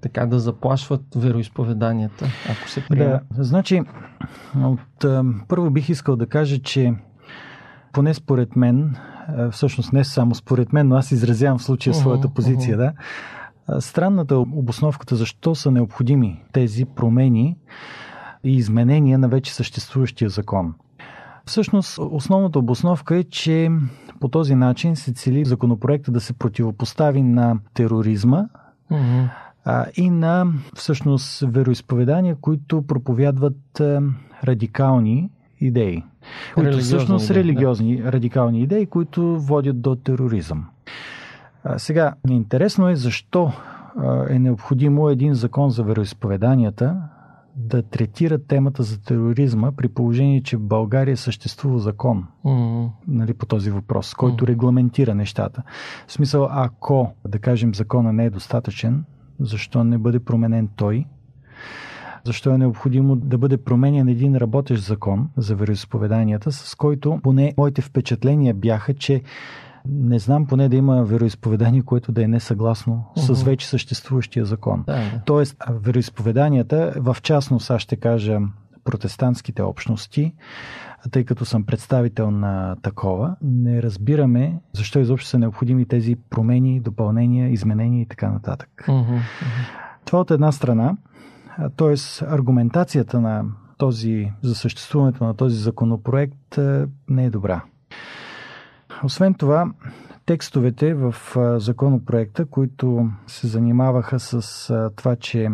така 0.00 0.26
да 0.26 0.40
заплашват 0.40 1.02
вероисповеданията, 1.16 2.26
ако 2.50 2.68
се 2.68 2.86
приема? 2.88 3.20
Да, 3.36 3.44
значи, 3.44 3.82
от, 4.56 5.04
първо 5.48 5.70
бих 5.70 5.88
искал 5.88 6.16
да 6.16 6.26
кажа, 6.26 6.58
че 6.58 6.94
поне 7.92 8.14
според 8.14 8.56
мен, 8.56 8.96
всъщност 9.50 9.92
не 9.92 10.04
само 10.04 10.34
според 10.34 10.72
мен, 10.72 10.88
но 10.88 10.96
аз 10.96 11.10
изразявам 11.10 11.58
в 11.58 11.62
случая 11.62 11.94
своята 11.94 12.28
позиция, 12.28 12.76
uh-huh. 12.76 12.92
да. 13.68 13.80
Странната 13.80 14.38
обосновката 14.38 15.16
защо 15.16 15.54
са 15.54 15.70
необходими 15.70 16.42
тези 16.52 16.84
промени 16.84 17.56
и 18.44 18.56
изменения 18.56 19.18
на 19.18 19.28
вече 19.28 19.54
съществуващия 19.54 20.30
закон. 20.30 20.74
Всъщност, 21.46 21.98
основната 21.98 22.58
обосновка 22.58 23.16
е, 23.16 23.24
че 23.24 23.70
по 24.20 24.28
този 24.28 24.54
начин 24.54 24.96
се 24.96 25.12
цели 25.12 25.44
законопроекта 25.44 26.12
да 26.12 26.20
се 26.20 26.32
противопостави 26.32 27.22
на 27.22 27.58
тероризма 27.74 28.44
mm-hmm. 28.90 29.28
а, 29.64 29.86
и 29.96 30.10
на 30.10 30.46
всъщност 30.74 31.44
вероисповедания, 31.46 32.36
които 32.40 32.82
проповядват 32.82 33.80
а, 33.80 34.02
радикални 34.44 35.30
идеи. 35.60 36.04
Които 36.54 36.78
всъщност 36.78 37.30
идеи, 37.30 37.42
религиозни 37.42 37.96
да. 37.96 38.12
радикални 38.12 38.62
идеи, 38.62 38.86
които 38.86 39.40
водят 39.40 39.80
до 39.80 39.96
тероризъм. 39.96 40.66
А, 41.64 41.78
сега, 41.78 42.14
интересно 42.28 42.88
е 42.88 42.96
защо 42.96 43.52
е 44.28 44.38
необходимо 44.38 45.08
един 45.08 45.34
закон 45.34 45.70
за 45.70 45.82
вероисповеданията, 45.82 46.96
да 47.56 47.82
третират 47.82 48.46
темата 48.46 48.82
за 48.82 49.02
тероризма, 49.02 49.72
при 49.72 49.88
положение, 49.88 50.42
че 50.42 50.56
в 50.56 50.60
България 50.60 51.16
съществува 51.16 51.78
закон 51.78 52.26
mm-hmm. 52.44 52.88
нали, 53.08 53.34
по 53.34 53.46
този 53.46 53.70
въпрос, 53.70 54.14
който 54.14 54.44
mm-hmm. 54.44 54.48
регламентира 54.48 55.14
нещата. 55.14 55.62
В 56.06 56.12
смисъл, 56.12 56.48
ако, 56.50 57.12
да 57.28 57.38
кажем, 57.38 57.74
закона 57.74 58.12
не 58.12 58.24
е 58.24 58.30
достатъчен, 58.30 59.04
защо 59.40 59.84
не 59.84 59.98
бъде 59.98 60.20
променен 60.20 60.68
той? 60.76 61.06
Защо 62.24 62.50
е 62.50 62.58
необходимо 62.58 63.16
да 63.16 63.38
бъде 63.38 63.56
променен 63.56 64.08
един 64.08 64.36
работещ 64.36 64.84
закон 64.84 65.28
за 65.36 65.54
вероисповеданията, 65.56 66.52
с 66.52 66.74
който 66.74 67.20
поне 67.22 67.54
моите 67.58 67.82
впечатления 67.82 68.54
бяха, 68.54 68.94
че 68.94 69.22
не 69.88 70.18
знам 70.18 70.46
поне 70.46 70.68
да 70.68 70.76
има 70.76 71.04
вероисповедание, 71.04 71.82
което 71.82 72.12
да 72.12 72.24
е 72.24 72.28
несъгласно 72.28 73.04
uh-huh. 73.16 73.32
с 73.32 73.42
вече 73.42 73.68
съществуващия 73.68 74.44
закон. 74.44 74.84
Да, 74.86 74.92
да. 74.92 75.20
Тоест, 75.24 75.56
вероисповеданията, 75.70 76.92
в 76.96 77.16
частност, 77.22 77.70
аз 77.70 77.82
ще 77.82 77.96
кажа 77.96 78.38
протестантските 78.84 79.62
общности, 79.62 80.34
тъй 81.10 81.24
като 81.24 81.44
съм 81.44 81.64
представител 81.64 82.30
на 82.30 82.76
такова, 82.82 83.36
не 83.42 83.82
разбираме 83.82 84.60
защо 84.72 84.98
изобщо 84.98 85.28
са 85.28 85.38
необходими 85.38 85.86
тези 85.86 86.16
промени, 86.30 86.80
допълнения, 86.80 87.48
изменения 87.48 88.02
и 88.02 88.06
така 88.06 88.30
нататък. 88.30 88.84
Uh-huh. 88.88 89.20
Това 90.04 90.20
от 90.20 90.30
една 90.30 90.52
страна, 90.52 90.96
т.е. 91.76 91.94
аргументацията 92.24 93.20
на 93.20 93.44
този, 93.78 94.32
за 94.42 94.54
съществуването 94.54 95.24
на 95.24 95.34
този 95.34 95.56
законопроект 95.56 96.58
не 97.08 97.24
е 97.24 97.30
добра. 97.30 97.62
Освен 99.04 99.34
това, 99.34 99.72
текстовете 100.26 100.94
в 100.94 101.14
законопроекта, 101.58 102.46
които 102.46 103.10
се 103.26 103.46
занимаваха 103.46 104.20
с 104.20 104.90
това, 104.96 105.16
че 105.16 105.48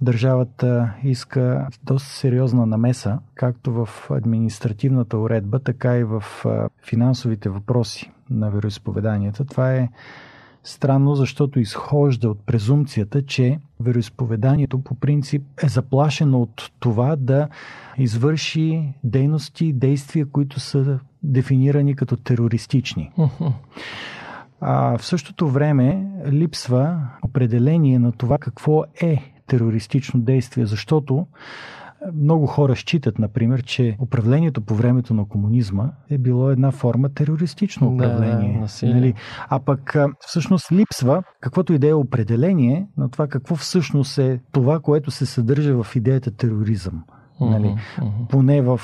държавата 0.00 0.94
иска 1.02 1.68
доста 1.84 2.08
сериозна 2.08 2.66
намеса, 2.66 3.18
както 3.34 3.72
в 3.72 3.88
административната 4.10 5.18
уредба, 5.18 5.58
така 5.58 5.96
и 5.96 6.04
в 6.04 6.24
финансовите 6.86 7.48
въпроси 7.48 8.12
на 8.30 8.50
вероисповеданията. 8.50 9.44
Това 9.44 9.74
е 9.74 9.88
странно, 10.64 11.14
защото 11.14 11.60
изхожда 11.60 12.30
от 12.30 12.46
презумцията, 12.46 13.26
че 13.26 13.58
вероисповеданието 13.80 14.78
по 14.78 14.94
принцип 14.94 15.42
е 15.62 15.68
заплашено 15.68 16.40
от 16.40 16.70
това 16.80 17.16
да 17.16 17.48
извърши 17.98 18.92
дейности, 19.04 19.72
действия, 19.72 20.26
които 20.26 20.60
са 20.60 20.98
дефинирани 21.22 21.96
като 21.96 22.16
терористични. 22.16 23.10
А 24.60 24.98
в 24.98 25.04
същото 25.04 25.48
време 25.48 26.06
липсва 26.26 27.00
определение 27.22 27.98
на 27.98 28.12
това 28.12 28.38
какво 28.38 28.84
е 29.00 29.32
терористично 29.46 30.20
действие, 30.20 30.66
защото 30.66 31.26
много 32.14 32.46
хора 32.46 32.76
считат, 32.76 33.18
например, 33.18 33.62
че 33.62 33.96
управлението 34.00 34.60
по 34.60 34.74
времето 34.74 35.14
на 35.14 35.28
комунизма 35.28 35.90
е 36.10 36.18
било 36.18 36.50
една 36.50 36.70
форма 36.70 37.08
терористично 37.08 37.94
управление. 37.94 38.62
Да, 38.82 38.86
нали? 38.94 39.14
А 39.48 39.60
пък 39.60 39.96
всъщност 40.20 40.72
липсва 40.72 41.22
каквото 41.40 41.72
и 41.72 41.78
да 41.78 41.88
е 41.88 41.94
определение 41.94 42.86
на 42.96 43.10
това 43.10 43.26
какво 43.26 43.56
всъщност 43.56 44.18
е 44.18 44.40
това, 44.52 44.80
което 44.80 45.10
се 45.10 45.26
съдържа 45.26 45.82
в 45.82 45.96
идеята 45.96 46.30
тероризъм. 46.30 47.04
Нали? 47.40 47.66
Uh-huh, 47.66 48.02
uh-huh. 48.02 48.28
Поне 48.28 48.62
в 48.62 48.80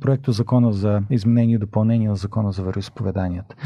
проекто 0.00 0.32
Закона 0.32 0.72
за 0.72 1.02
изменение 1.10 1.54
и 1.54 1.58
допълнение 1.58 2.08
на 2.08 2.16
Закона 2.16 2.52
за 2.52 2.62
вероисповеданията. 2.62 3.56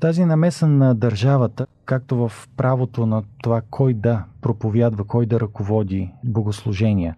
Тази 0.00 0.24
намеса 0.24 0.66
на 0.66 0.94
държавата, 0.94 1.66
както 1.84 2.28
в 2.28 2.48
правото 2.56 3.06
на 3.06 3.22
това 3.42 3.62
кой 3.70 3.94
да 3.94 4.24
проповядва, 4.40 5.04
кой 5.04 5.26
да 5.26 5.40
ръководи 5.40 6.12
богослужения, 6.24 7.16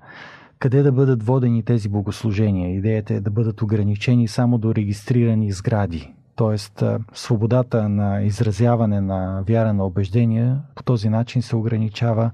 къде 0.58 0.82
да 0.82 0.92
бъдат 0.92 1.22
водени 1.22 1.62
тези 1.62 1.88
богослужения. 1.88 2.74
Идеята 2.74 3.14
е 3.14 3.20
да 3.20 3.30
бъдат 3.30 3.62
ограничени 3.62 4.28
само 4.28 4.58
до 4.58 4.74
регистрирани 4.74 5.52
сгради. 5.52 6.14
Тоест, 6.36 6.82
свободата 7.12 7.88
на 7.88 8.22
изразяване 8.22 9.00
на 9.00 9.42
вяра 9.48 9.72
на 9.72 9.84
убеждения 9.84 10.60
по 10.74 10.82
този 10.82 11.08
начин 11.08 11.42
се 11.42 11.56
ограничава 11.56 12.30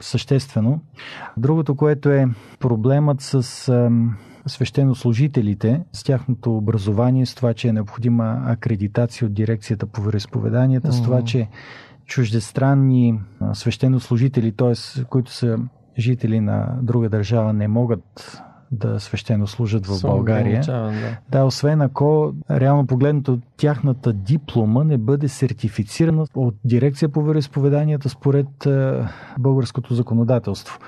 съществено. 0.00 0.80
Другото, 1.36 1.74
което 1.74 2.10
е 2.10 2.26
проблемът 2.60 3.20
с 3.20 3.42
свещенослужителите, 4.46 5.80
с 5.92 6.02
тяхното 6.02 6.56
образование, 6.56 7.26
с 7.26 7.34
това, 7.34 7.54
че 7.54 7.68
е 7.68 7.72
необходима 7.72 8.42
акредитация 8.46 9.26
от 9.26 9.34
дирекцията 9.34 9.86
по 9.86 10.02
вероисповеданията, 10.02 10.88
mm-hmm. 10.88 11.00
с 11.00 11.02
това, 11.02 11.24
че 11.24 11.48
чуждестранни 12.06 13.20
свещенослужители, 13.52 14.52
т.е. 14.52 15.04
които 15.04 15.32
са 15.32 15.58
жители 15.98 16.40
на 16.40 16.78
друга 16.82 17.08
държава, 17.08 17.52
не 17.52 17.68
могат 17.68 18.42
да 18.70 19.00
свещено 19.00 19.46
служат 19.46 19.86
в 19.86 20.02
България. 20.02 20.60
Да. 20.66 20.92
да, 21.30 21.44
освен 21.44 21.80
ако 21.80 22.34
реално 22.50 22.86
погледнато 22.86 23.38
тяхната 23.56 24.12
диплома 24.12 24.84
не 24.84 24.98
бъде 24.98 25.28
сертифицирана 25.28 26.26
от 26.34 26.54
дирекция 26.64 27.08
по 27.08 27.22
вероисповеданията 27.22 28.08
според 28.08 28.66
е, 28.66 28.92
българското 29.38 29.94
законодателство. 29.94 30.78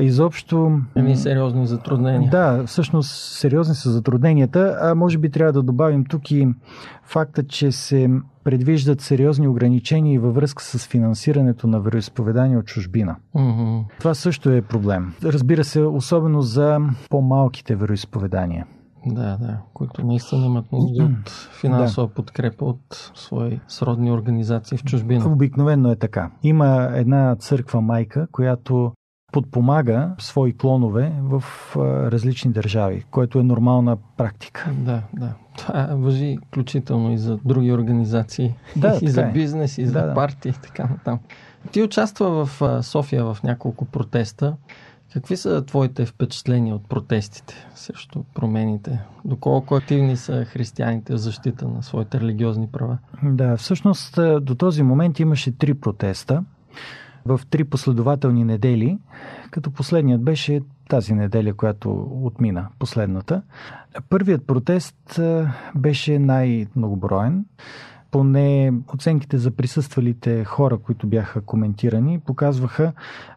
Изобщо... 0.00 0.80
Еми 0.96 1.16
сериозни 1.16 1.66
затруднения. 1.66 2.30
Да, 2.30 2.66
всъщност 2.66 3.10
сериозни 3.10 3.74
са 3.74 3.90
затрудненията, 3.90 4.78
а 4.80 4.94
може 4.94 5.18
би 5.18 5.30
трябва 5.30 5.52
да 5.52 5.62
добавим 5.62 6.04
тук 6.04 6.30
и 6.30 6.48
факта, 7.04 7.46
че 7.46 7.72
се 7.72 8.10
предвиждат 8.44 9.00
сериозни 9.00 9.48
ограничения 9.48 10.20
във 10.20 10.34
връзка 10.34 10.62
с 10.62 10.86
финансирането 10.86 11.66
на 11.66 11.80
вероисповедания 11.80 12.58
от 12.58 12.66
чужбина. 12.66 13.16
Mm-hmm. 13.36 13.84
Това 13.98 14.14
също 14.14 14.50
е 14.50 14.62
проблем. 14.62 15.14
Разбира 15.24 15.64
се, 15.64 15.82
особено 15.82 16.42
за 16.42 16.78
по-малките 17.10 17.76
вероисповедания. 17.76 18.66
Да, 19.06 19.36
да, 19.36 19.58
които 19.74 20.06
наистина 20.06 20.46
имат 20.46 20.72
нужда 20.72 21.04
от 21.04 21.30
финансова 21.60 22.06
да. 22.06 22.14
подкрепа 22.14 22.64
от 22.64 23.12
свои 23.14 23.60
сродни 23.68 24.12
организации 24.12 24.78
в 24.78 24.84
чужбина. 24.84 25.32
Обикновено 25.32 25.90
е 25.90 25.96
така. 25.96 26.30
Има 26.42 26.90
една 26.94 27.36
църква 27.36 27.80
майка, 27.80 28.26
която 28.32 28.92
подпомага 29.32 30.10
свои 30.18 30.56
клонове 30.56 31.12
в 31.20 31.44
различни 32.12 32.52
държави, 32.52 33.04
което 33.10 33.38
е 33.38 33.42
нормална 33.42 33.96
практика. 34.16 34.70
Да, 34.78 35.02
да. 35.12 35.34
Това 35.56 35.88
въжи 35.92 36.38
включително 36.46 37.12
и 37.12 37.18
за 37.18 37.38
други 37.44 37.72
организации, 37.72 38.54
да, 38.76 38.98
и 39.02 39.08
за 39.08 39.22
е. 39.22 39.32
бизнес, 39.32 39.78
и 39.78 39.84
да, 39.84 39.90
за 39.90 40.06
да. 40.06 40.14
партии 40.14 40.50
и 40.50 40.62
така 40.62 40.84
натам. 40.84 41.18
Ти 41.72 41.82
участва 41.82 42.46
в 42.46 42.82
София 42.82 43.24
в 43.24 43.38
няколко 43.44 43.84
протеста. 43.84 44.56
Какви 45.12 45.36
са 45.36 45.64
твоите 45.66 46.06
впечатления 46.06 46.74
от 46.74 46.88
протестите 46.88 47.54
срещу 47.74 48.22
промените? 48.34 49.00
Доколко 49.24 49.74
активни 49.74 50.16
са 50.16 50.44
християните 50.44 51.12
в 51.12 51.16
защита 51.16 51.68
на 51.68 51.82
своите 51.82 52.20
религиозни 52.20 52.68
права? 52.68 52.98
Да, 53.22 53.56
всъщност 53.56 54.18
до 54.40 54.54
този 54.54 54.82
момент 54.82 55.20
имаше 55.20 55.58
три 55.58 55.74
протеста 55.74 56.44
в 57.26 57.40
три 57.50 57.64
последователни 57.64 58.44
недели, 58.44 58.98
като 59.50 59.70
последният 59.70 60.22
беше 60.22 60.60
тази 60.88 61.14
неделя, 61.14 61.54
която 61.54 62.08
отмина, 62.22 62.68
последната. 62.78 63.42
Първият 64.08 64.46
протест 64.46 65.20
беше 65.74 66.18
най-многоброен. 66.18 67.44
Поне 68.10 68.72
оценките 68.94 69.38
за 69.38 69.50
присъствалите 69.50 70.44
хора, 70.44 70.78
които 70.78 71.06
бяха 71.06 71.40
коментирани, 71.40 72.20
показваха 72.20 72.92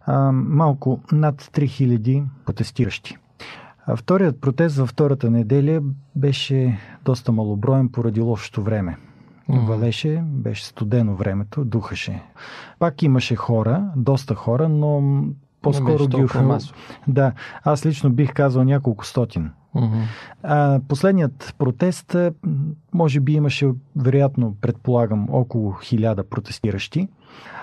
а, 0.05 0.31
малко 0.31 0.99
над 1.11 1.41
3000 1.41 2.23
протестиращи. 2.45 3.17
А 3.87 3.95
вторият 3.95 4.41
протест 4.41 4.75
във 4.75 4.89
втората 4.89 5.29
неделя 5.31 5.81
беше 6.15 6.79
доста 7.05 7.31
малоброен 7.31 7.89
поради 7.89 8.21
лошото 8.21 8.61
време. 8.61 8.97
Mm-hmm. 9.49 9.65
Валеше, 9.65 10.23
беше 10.25 10.65
студено 10.65 11.15
времето, 11.15 11.65
духаше. 11.65 12.23
Пак 12.79 13.03
имаше 13.03 13.35
хора, 13.35 13.91
доста 13.95 14.35
хора, 14.35 14.69
но 14.69 15.23
по-скоро 15.61 16.07
ги 16.07 16.25
Да, 17.07 17.33
аз 17.63 17.85
лично 17.85 18.09
бих 18.09 18.33
казал 18.33 18.63
няколко 18.63 19.05
стотин. 19.05 19.51
Mm-hmm. 19.75 20.03
А, 20.43 20.79
последният 20.87 21.55
протест, 21.57 22.15
може 22.93 23.19
би 23.19 23.33
имаше, 23.33 23.71
вероятно, 23.95 24.55
предполагам, 24.61 25.27
около 25.31 25.71
хиляда 25.71 26.29
протестиращи. 26.29 27.07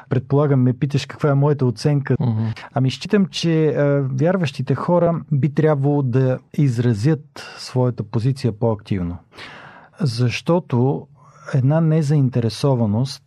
Предполагам, 0.09 0.63
ме 0.63 0.73
питаш 0.73 1.07
каква 1.07 1.31
е 1.31 1.35
моята 1.35 1.67
оценка. 1.67 2.17
Mm-hmm. 2.17 2.59
Ами 2.75 2.91
считам, 2.91 3.27
че 3.27 3.69
а, 3.69 4.03
вярващите 4.13 4.75
хора 4.75 5.21
би 5.33 5.55
трябвало 5.55 6.03
да 6.03 6.39
изразят 6.59 7.55
своята 7.59 8.03
позиция 8.03 8.53
по-активно. 8.53 9.17
Защото 10.01 11.07
една 11.55 11.81
незаинтересованост 11.81 13.23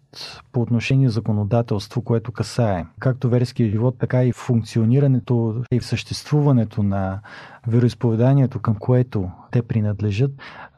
по 0.52 0.62
отношение 0.62 1.10
законодателство, 1.10 2.02
което 2.02 2.32
касае 2.32 2.86
както 3.00 3.30
верския 3.30 3.70
живот, 3.70 3.96
така 4.00 4.24
и 4.24 4.32
функционирането 4.34 5.64
и 5.72 5.82
съществуването 5.82 6.84
на 6.84 7.22
вероисповеданието, 7.68 8.60
към 8.60 8.76
което 8.76 9.30
те 9.52 9.62
принадлежат, 9.62 10.32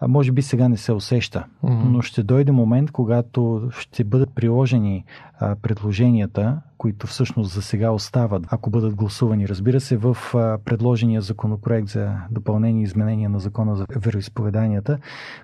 може 0.07 0.31
би 0.31 0.41
сега 0.41 0.69
не 0.69 0.77
се 0.77 0.91
усеща. 0.91 1.45
Mm-hmm. 1.63 1.83
Но 1.83 2.01
ще 2.01 2.23
дойде 2.23 2.51
момент, 2.51 2.91
когато 2.91 3.69
ще 3.79 4.03
бъдат 4.03 4.35
приложени 4.35 5.05
а, 5.39 5.55
предложенията, 5.55 6.61
които 6.77 7.07
всъщност 7.07 7.53
за 7.53 7.61
сега 7.61 7.91
остават, 7.91 8.43
ако 8.49 8.69
бъдат 8.69 8.95
гласувани. 8.95 9.47
Разбира 9.47 9.79
се, 9.79 9.97
в 9.97 10.17
а, 10.33 10.57
предложения 10.65 11.21
законопроект 11.21 11.87
за 11.87 12.11
допълнение 12.31 12.81
и 12.81 12.83
изменение 12.83 13.29
на 13.29 13.39
закона 13.39 13.75
за 13.75 13.85
вероисповеданията, 13.95 14.97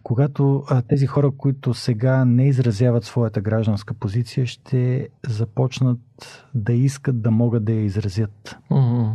когато 0.04 0.64
а, 0.70 0.82
тези 0.82 1.08
хора, 1.08 1.32
които 1.38 1.74
сега 1.74 2.26
не 2.26 2.48
изразяват 2.48 3.04
своята 3.04 3.42
гражданска 3.42 3.94
позиция, 3.94 4.46
ще 4.46 5.10
започнат 5.28 6.00
да 6.56 6.74
искат 6.74 7.22
да 7.22 7.32
могат 7.32 7.66
да 7.66 7.72
я 7.72 7.82
изразят. 7.82 8.58
Mm-hmm. 8.72 9.12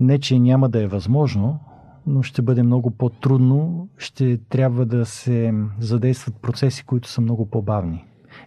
Не, 0.00 0.18
че 0.18 0.38
няма 0.38 0.68
да 0.68 0.82
е 0.82 0.86
възможно, 0.86 1.58
но 2.06 2.22
ще 2.22 2.42
бъде 2.42 2.62
много 2.62 2.90
по-трудно, 2.90 3.88
ще 3.98 4.38
трябва 4.48 4.86
да 4.86 5.06
се 5.06 5.54
задействат 5.80 6.34
процеси, 6.42 6.84
които 6.84 7.08
са 7.08 7.20
много 7.20 7.46
по-бавни. 7.46 8.04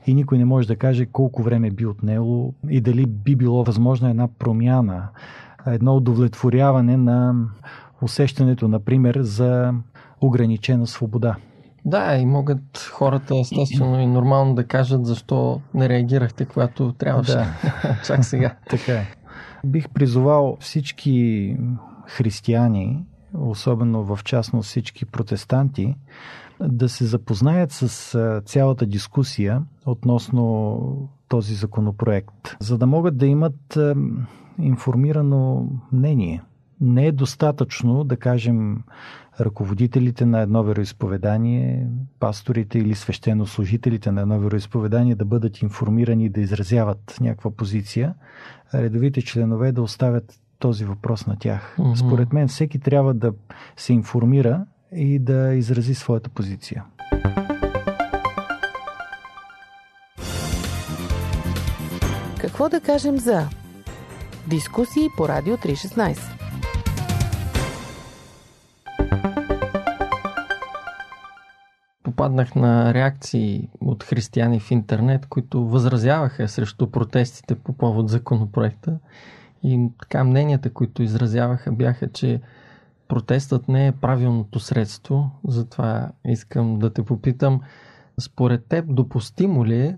И 0.08 0.14
никой 0.14 0.38
не 0.38 0.46
може 0.46 0.68
да 0.68 0.76
каже 0.76 1.06
колко 1.06 1.44
време 1.44 1.72
би 1.72 1.86
отнело 1.86 2.54
и 2.70 2.82
дали 2.82 3.06
би 3.06 3.36
било 3.36 3.64
възможна 3.64 4.10
една 4.10 4.28
промяна, 4.40 5.10
едно 5.68 5.96
удовлетворяване 5.96 6.98
на 6.98 7.36
усещането, 8.02 8.68
например, 8.68 9.18
за 9.22 9.74
ограничена 10.22 10.88
свобода. 10.88 11.36
Да, 11.86 12.16
и 12.16 12.26
могат 12.26 12.78
хората 12.92 13.38
естествено 13.38 14.00
и 14.00 14.08
нормално 14.08 14.56
да 14.56 14.64
кажат 14.64 15.06
защо 15.06 15.62
не 15.74 15.90
реагирахте, 15.90 16.46
когато 16.46 16.94
трябваше. 16.94 17.34
Да. 17.34 17.48
Чак 18.06 18.26
сега. 18.26 18.56
така 18.70 18.94
е. 18.94 19.08
Бих 19.66 19.90
призовал 19.90 20.58
всички 20.60 21.58
християни 22.08 23.06
особено 23.34 24.04
в 24.04 24.20
частност 24.24 24.70
всички 24.70 25.06
протестанти, 25.06 25.96
да 26.62 26.90
се 26.90 27.06
запознаят 27.06 27.72
с 27.72 28.42
цялата 28.46 28.86
дискусия 28.86 29.64
относно 29.86 31.10
този 31.28 31.54
законопроект, 31.54 32.56
за 32.60 32.78
да 32.78 32.88
могат 32.88 33.18
да 33.18 33.26
имат 33.26 33.78
информирано 34.60 35.70
мнение. 35.92 36.44
Не 36.82 37.08
е 37.08 37.12
достатъчно, 37.12 38.04
да 38.04 38.18
кажем, 38.18 38.84
ръководителите 39.42 40.26
на 40.26 40.42
едно 40.42 40.64
вероисповедание, 40.64 41.88
пасторите 42.20 42.80
или 42.80 42.96
свещенослужителите 42.96 44.12
на 44.12 44.22
едно 44.22 44.40
вероисповедание 44.40 45.16
да 45.16 45.26
бъдат 45.26 45.62
информирани 45.62 46.26
и 46.26 46.30
да 46.30 46.42
изразяват 46.42 47.18
някаква 47.22 47.52
позиция, 47.52 48.14
редовите 48.74 49.22
членове 49.22 49.72
да 49.72 49.82
оставят 49.82 50.40
този 50.60 50.86
въпрос 50.86 51.28
на 51.28 51.40
тях. 51.40 51.76
Mm-hmm. 51.80 51.96
Според 51.96 52.34
мен 52.34 52.48
всеки 52.48 52.80
трябва 52.80 53.14
да 53.14 53.34
се 53.78 53.94
информира 53.94 54.66
и 54.92 55.20
да 55.20 55.54
изрази 55.54 55.96
своята 55.96 56.30
позиция. 56.30 56.84
Какво 62.38 62.70
да 62.70 62.82
кажем 62.82 63.18
за 63.18 63.50
дискусии 64.48 65.08
по 65.18 65.28
Радио 65.28 65.58
316? 65.58 66.43
Попаднах 72.24 72.56
на 72.56 72.94
реакции 72.94 73.70
от 73.82 74.04
християни 74.04 74.60
в 74.60 74.72
интернет, 74.72 75.26
които 75.26 75.68
възразяваха 75.68 76.48
срещу 76.48 76.92
протестите 76.92 77.56
по 77.56 77.74
повод 77.74 78.10
законопроекта. 78.10 79.00
И 79.64 79.90
така 80.00 80.24
мненията, 80.24 80.70
които 80.70 81.04
изразяваха, 81.04 81.72
бяха, 81.72 82.12
че 82.12 82.42
протестът 83.08 83.68
не 83.68 83.88
е 83.88 83.92
правилното 83.92 84.60
средство. 84.60 85.32
Затова 85.48 86.12
искам 86.28 86.80
да 86.80 86.94
те 86.94 87.04
попитам, 87.04 87.62
според 88.20 88.66
теб 88.66 88.86
допустимо 88.90 89.66
ли 89.66 89.82
е 89.82 89.98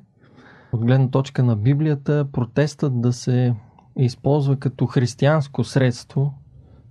от 0.72 0.86
гледна 0.86 1.10
точка 1.10 1.44
на 1.44 1.56
Библията 1.56 2.28
протестът 2.32 3.02
да 3.02 3.14
се 3.14 3.56
използва 3.98 4.60
като 4.60 4.86
християнско 4.86 5.64
средство 5.64 6.34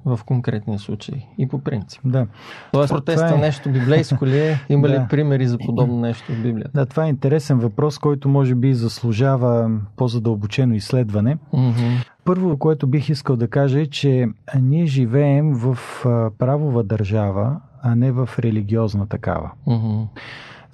в 0.05 0.21
конкретния 0.27 0.79
случай 0.79 1.27
и 1.39 1.49
по 1.49 1.59
принцип. 1.59 2.01
Да. 2.05 2.27
Тоест, 2.73 2.93
протеста 2.93 3.35
е... 3.35 3.39
нещо 3.39 3.71
библейско 3.71 4.27
ли 4.27 4.39
е? 4.39 4.61
Има 4.69 4.89
да. 4.89 4.95
ли 4.95 5.01
примери 5.11 5.47
за 5.47 5.59
подобно 5.59 6.01
нещо 6.01 6.33
в 6.33 6.43
Библията? 6.43 6.71
Да, 6.75 6.87
това 6.87 7.07
е 7.07 7.09
интересен 7.09 7.59
въпрос, 7.59 7.99
който 7.99 8.29
може 8.29 8.55
би 8.55 8.75
заслужава 8.75 9.71
по-задълбочено 9.97 10.75
изследване. 10.75 11.39
Mm-hmm. 11.55 12.09
Първо, 12.25 12.57
което 12.57 12.87
бих 12.87 13.09
искал 13.09 13.37
да 13.37 13.49
кажа 13.49 13.81
е, 13.81 13.87
че 13.87 14.29
ние 14.61 14.87
живеем 14.87 15.55
в 15.55 15.79
правова 16.39 16.83
държава, 16.83 17.61
а 17.83 17.95
не 17.95 18.13
в 18.13 18.29
религиозна 18.39 19.07
такава. 19.07 19.51
Mm-hmm. 19.67 20.07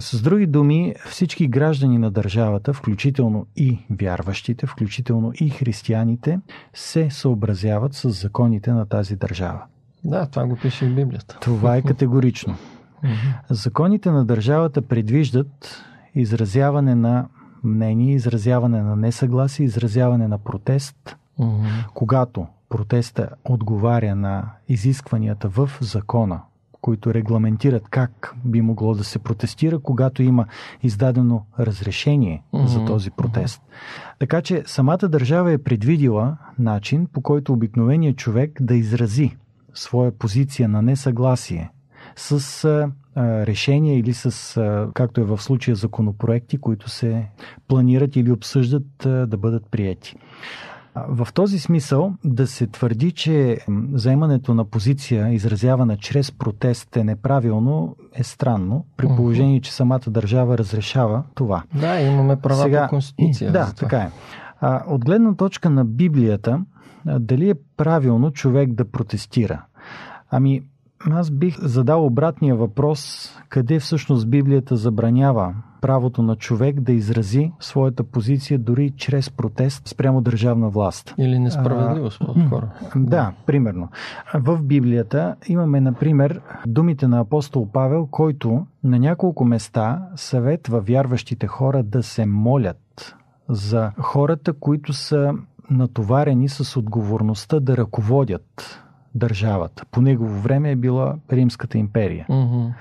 С 0.01 0.21
други 0.21 0.47
думи, 0.47 0.95
всички 1.05 1.47
граждани 1.47 1.97
на 1.97 2.11
държавата, 2.11 2.73
включително 2.73 3.47
и 3.55 3.79
вярващите, 3.89 4.67
включително 4.67 5.31
и 5.35 5.49
християните, 5.49 6.39
се 6.73 7.09
съобразяват 7.09 7.93
с 7.93 8.09
законите 8.09 8.71
на 8.71 8.85
тази 8.85 9.15
държава. 9.15 9.61
Да, 10.03 10.25
това 10.25 10.45
го 10.45 10.55
пише 10.55 10.85
в 10.85 10.95
Библията. 10.95 11.37
Това 11.41 11.75
е 11.75 11.81
категорично. 11.81 12.55
Законите 13.49 14.11
на 14.11 14.25
държавата 14.25 14.81
предвиждат 14.81 15.83
изразяване 16.15 16.95
на 16.95 17.27
мнение, 17.63 18.15
изразяване 18.15 18.81
на 18.81 18.95
несъгласие, 18.95 19.65
изразяване 19.65 20.27
на 20.27 20.37
протест, 20.37 21.17
когато 21.93 22.47
протеста 22.69 23.29
отговаря 23.45 24.15
на 24.15 24.51
изискванията 24.67 25.49
в 25.49 25.69
закона 25.81 26.41
които 26.81 27.13
регламентират 27.13 27.83
как 27.89 28.35
би 28.45 28.61
могло 28.61 28.93
да 28.93 29.03
се 29.03 29.19
протестира, 29.19 29.79
когато 29.79 30.23
има 30.23 30.45
издадено 30.83 31.45
разрешение 31.59 32.43
mm-hmm. 32.53 32.65
за 32.65 32.85
този 32.85 33.11
протест. 33.11 33.61
Така 34.19 34.41
че 34.41 34.63
самата 34.65 34.97
държава 34.97 35.51
е 35.51 35.57
предвидила 35.57 36.37
начин, 36.59 37.07
по 37.13 37.21
който 37.21 37.53
обикновеният 37.53 38.17
човек 38.17 38.57
да 38.61 38.75
изрази 38.75 39.37
своя 39.73 40.11
позиция 40.17 40.69
на 40.69 40.81
несъгласие 40.81 41.71
с 42.15 42.63
а, 42.65 42.91
решения 43.45 43.97
или 43.97 44.13
с, 44.13 44.57
а, 44.57 44.89
както 44.93 45.21
е 45.21 45.23
в 45.23 45.41
случая, 45.41 45.75
законопроекти, 45.75 46.57
които 46.57 46.89
се 46.89 47.27
планират 47.67 48.15
или 48.15 48.31
обсъждат 48.31 49.05
а, 49.05 49.27
да 49.27 49.37
бъдат 49.37 49.63
приети. 49.71 50.15
В 50.95 51.27
този 51.33 51.59
смисъл 51.59 52.13
да 52.23 52.47
се 52.47 52.67
твърди, 52.67 53.11
че 53.11 53.57
заемането 53.93 54.53
на 54.53 54.65
позиция, 54.65 55.29
изразявана 55.29 55.97
чрез 55.97 56.31
протест 56.31 56.97
е 56.97 57.03
неправилно, 57.03 57.95
е 58.13 58.23
странно, 58.23 58.85
при 58.97 59.07
положение, 59.07 59.61
че 59.61 59.73
самата 59.73 60.01
държава 60.07 60.57
разрешава 60.57 61.23
това. 61.35 61.63
Да, 61.75 61.99
имаме 61.99 62.35
права 62.35 62.63
Сега, 62.63 62.83
по 62.83 62.89
Конституция. 62.89 63.51
Да, 63.51 63.73
така 63.73 63.97
е. 63.97 64.09
От 64.87 65.05
гледна 65.05 65.35
точка 65.35 65.69
на 65.69 65.85
Библията, 65.85 66.59
дали 67.05 67.49
е 67.49 67.55
правилно 67.77 68.31
човек 68.31 68.73
да 68.73 68.91
протестира? 68.91 69.65
Ами, 70.31 70.63
аз 71.09 71.31
бих 71.31 71.59
задал 71.59 72.05
обратния 72.05 72.55
въпрос, 72.55 73.31
къде 73.49 73.79
всъщност 73.79 74.29
Библията 74.29 74.75
забранява 74.75 75.53
правото 75.81 76.21
на 76.21 76.35
човек 76.35 76.79
да 76.79 76.91
изрази 76.91 77.51
своята 77.59 78.03
позиция 78.03 78.59
дори 78.59 78.91
чрез 78.97 79.29
протест 79.29 79.87
спрямо 79.87 80.21
държавна 80.21 80.69
власт. 80.69 81.13
Или 81.17 81.39
несправедливост 81.39 82.19
по-скоро. 82.19 82.67
Да, 82.95 83.31
примерно. 83.45 83.89
В 84.33 84.63
Библията 84.63 85.35
имаме, 85.47 85.81
например, 85.81 86.41
думите 86.67 87.07
на 87.07 87.19
апостол 87.19 87.67
Павел, 87.73 88.07
който 88.11 88.65
на 88.83 88.99
няколко 88.99 89.45
места 89.45 90.01
съветва 90.15 90.79
вярващите 90.79 91.47
хора 91.47 91.83
да 91.83 92.03
се 92.03 92.25
молят 92.25 93.15
за 93.49 93.91
хората, 93.97 94.53
които 94.53 94.93
са 94.93 95.33
натоварени 95.69 96.49
с 96.49 96.77
отговорността 96.77 97.59
да 97.59 97.77
ръководят 97.77 98.80
държавата. 99.15 99.85
По 99.91 100.01
негово 100.01 100.41
време 100.41 100.71
е 100.71 100.75
била 100.75 101.15
Римската 101.31 101.77
империя. 101.77 102.25
Mm-hmm. 102.29 102.71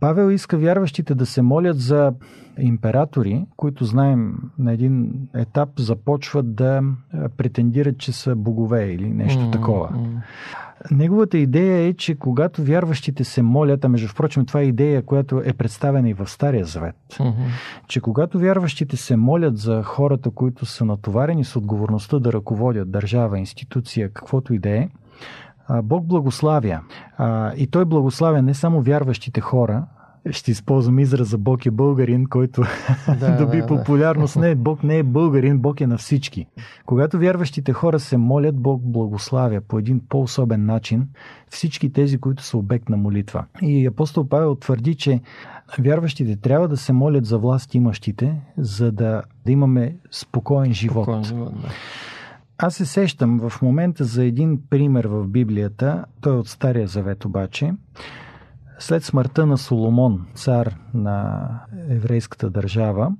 Павел 0.00 0.30
иска 0.30 0.58
вярващите 0.58 1.14
да 1.14 1.26
се 1.26 1.42
молят 1.42 1.80
за 1.80 2.12
императори, 2.58 3.46
които 3.56 3.84
знаем 3.84 4.34
на 4.58 4.72
един 4.72 5.12
етап 5.34 5.68
започват 5.78 6.54
да 6.54 6.82
претендират, 7.36 7.98
че 7.98 8.12
са 8.12 8.36
богове 8.36 8.92
или 8.92 9.10
нещо 9.10 9.40
mm-hmm. 9.40 9.52
такова. 9.52 9.90
Неговата 10.90 11.38
идея 11.38 11.88
е, 11.88 11.92
че 11.92 12.14
когато 12.14 12.64
вярващите 12.64 13.24
се 13.24 13.42
молят, 13.42 13.84
а 13.84 13.88
между 13.88 14.08
впрочем 14.08 14.46
това 14.46 14.60
е 14.60 14.64
идея, 14.64 15.02
която 15.02 15.42
е 15.44 15.52
представена 15.52 16.10
и 16.10 16.14
в 16.14 16.26
Стария 16.26 16.64
Завет, 16.64 16.96
mm-hmm. 17.10 17.34
че 17.88 18.00
когато 18.00 18.38
вярващите 18.38 18.96
се 18.96 19.16
молят 19.16 19.58
за 19.58 19.82
хората, 19.82 20.30
които 20.30 20.66
са 20.66 20.84
натоварени 20.84 21.44
с 21.44 21.56
отговорността 21.56 22.18
да 22.18 22.32
ръководят 22.32 22.90
държава, 22.90 23.38
институция, 23.38 24.12
каквото 24.12 24.54
и 24.54 24.58
да 24.58 24.70
е, 24.70 24.88
Бог 25.82 26.06
благославя. 26.06 26.80
И 27.56 27.66
той 27.66 27.84
благославя 27.84 28.42
не 28.42 28.54
само 28.54 28.82
вярващите 28.82 29.40
хора, 29.40 29.86
ще 30.30 30.50
използвам 30.50 30.98
израза 30.98 31.38
Бог 31.38 31.66
е 31.66 31.70
българин, 31.70 32.26
който 32.26 32.62
да, 33.20 33.36
доби 33.36 33.60
да, 33.60 33.66
популярност. 33.66 34.34
Да. 34.34 34.40
Не, 34.40 34.54
Бог 34.54 34.82
не 34.82 34.98
е 34.98 35.02
българин, 35.02 35.58
Бог 35.58 35.80
е 35.80 35.86
на 35.86 35.98
всички. 35.98 36.46
Когато 36.86 37.18
вярващите 37.18 37.72
хора 37.72 38.00
се 38.00 38.16
молят, 38.16 38.56
Бог 38.56 38.82
благославя 38.82 39.60
по 39.60 39.78
един 39.78 40.00
по-особен 40.08 40.66
начин 40.66 41.08
всички 41.48 41.92
тези, 41.92 42.18
които 42.18 42.42
са 42.42 42.58
обект 42.58 42.88
на 42.88 42.96
молитва. 42.96 43.44
И 43.62 43.86
апостол 43.86 44.28
Павел 44.28 44.54
твърди, 44.54 44.94
че 44.94 45.20
вярващите 45.78 46.36
трябва 46.36 46.68
да 46.68 46.76
се 46.76 46.92
молят 46.92 47.26
за 47.26 47.38
власт 47.38 47.74
имащите, 47.74 48.40
за 48.58 48.92
да, 48.92 49.22
да 49.44 49.52
имаме 49.52 49.96
спокоен 50.10 50.72
живот. 50.72 51.04
Спокоен 51.04 51.24
живот 51.24 51.52
да. 51.62 51.68
Аз 52.64 52.74
се 52.74 52.86
сещам 52.86 53.40
в 53.48 53.62
момента 53.62 54.04
за 54.04 54.24
един 54.24 54.60
пример 54.70 55.04
в 55.04 55.26
Библията, 55.26 56.04
той 56.20 56.34
е 56.34 56.38
от 56.38 56.48
Стария 56.48 56.88
Завет 56.88 57.24
обаче. 57.24 57.72
След 58.78 59.04
смъртта 59.04 59.46
на 59.46 59.58
Соломон, 59.58 60.26
цар 60.34 60.76
на 60.94 61.48
еврейската 61.88 62.50
държава, 62.50 63.12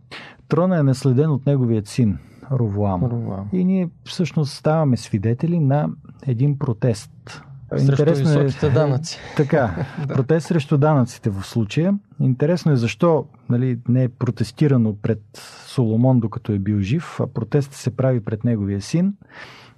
трона 0.49 0.79
е 0.79 0.83
наследен 0.83 1.31
от 1.31 1.47
неговият 1.47 1.87
син 1.87 2.19
Ровоам. 2.51 3.05
Ровоам. 3.05 3.49
И 3.53 3.65
ние 3.65 3.91
всъщност 4.05 4.53
ставаме 4.53 4.97
свидетели 4.97 5.61
на 5.61 5.89
един 6.27 6.59
протест 6.59 7.43
Интересно 7.81 8.41
е- 8.63 8.71
данъци. 8.71 9.19
Така, 9.37 9.87
да. 10.07 10.15
протест 10.15 10.47
срещу 10.47 10.79
данъците 10.79 11.31
в 11.31 11.43
случая. 11.43 11.95
Интересно 12.21 12.73
е 12.73 12.77
защо 12.77 13.25
нали, 13.51 13.79
не 13.89 14.03
е 14.05 14.09
протестирано 14.09 14.97
пред 15.03 15.23
Соломон, 15.67 16.21
докато 16.21 16.53
е 16.53 16.59
бил 16.59 16.81
жив, 16.81 17.21
а 17.21 17.27
протест 17.27 17.73
се 17.73 17.97
прави 17.97 18.21
пред 18.21 18.45
неговия 18.45 18.81
син. 18.81 19.15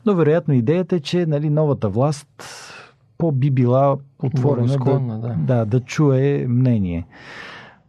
Но 0.07 0.15
вероятно 0.15 0.55
идеята 0.55 0.97
е, 0.97 1.01
че 1.01 1.27
нали, 1.27 1.51
новата 1.51 1.89
власт 1.89 2.29
по 3.19 3.33
би 3.33 3.51
била 3.51 3.97
отворена 4.23 4.77
да, 4.77 5.19
да. 5.19 5.35
Да, 5.39 5.65
да 5.65 5.81
чуе 5.81 6.47
мнение. 6.49 7.07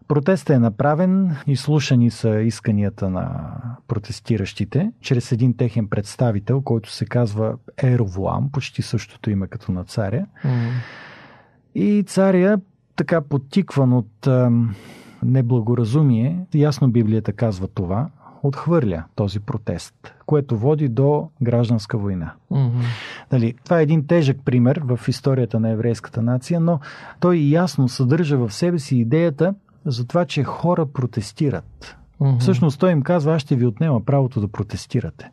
Протестът 0.08 0.50
е 0.50 0.60
направен, 0.60 1.36
изслушани 1.48 2.12
са 2.12 2.41
исканията 2.41 3.10
на 3.10 3.54
протестиращите, 3.88 4.91
чрез 5.02 5.32
един 5.32 5.58
техен 5.58 5.88
представител, 5.88 6.62
който 6.62 6.91
се 6.91 7.06
казва 7.06 7.56
Еровоам, 7.84 8.50
почти 8.52 8.82
същото 8.82 9.30
име 9.30 9.48
като 9.48 9.72
на 9.72 9.84
царя. 9.84 10.26
Mm. 10.46 10.70
И 11.76 12.04
царя, 12.08 12.60
така 12.96 13.22
подтикван 13.22 13.94
от 13.94 14.28
неблагоразумие, 15.24 16.46
ясно 16.54 16.89
Библията 16.89 17.34
казва 17.34 17.68
това, 17.68 18.10
отхвърля 18.44 19.04
този 19.15 19.39
протест, 19.39 20.13
което 20.26 20.58
води 20.58 20.89
до 20.89 21.30
гражданска 21.41 21.98
война. 21.98 22.34
Mm-hmm. 22.52 22.84
Дали, 23.30 23.54
това 23.63 23.80
е 23.80 23.84
един 23.84 24.08
тежък 24.08 24.38
пример 24.46 24.82
в 24.84 25.00
историята 25.08 25.60
на 25.60 25.70
еврейската 25.70 26.22
нация, 26.22 26.60
но 26.60 26.80
той 27.20 27.38
ясно 27.38 27.89
съдържа 27.89 28.38
в 28.38 28.54
себе 28.54 28.80
си 28.80 28.98
идеята 28.98 29.54
за 29.86 30.08
това, 30.08 30.26
че 30.26 30.43
хора 30.43 30.86
протестират. 30.86 31.98
Mm-hmm. 32.21 32.39
Всъщност 32.39 32.80
той 32.80 32.91
им 32.91 33.02
казва, 33.02 33.36
аз 33.36 33.41
ще 33.41 33.56
ви 33.56 33.65
отнема 33.65 34.06
правото 34.06 34.41
да 34.41 34.48
протестирате. 34.48 35.30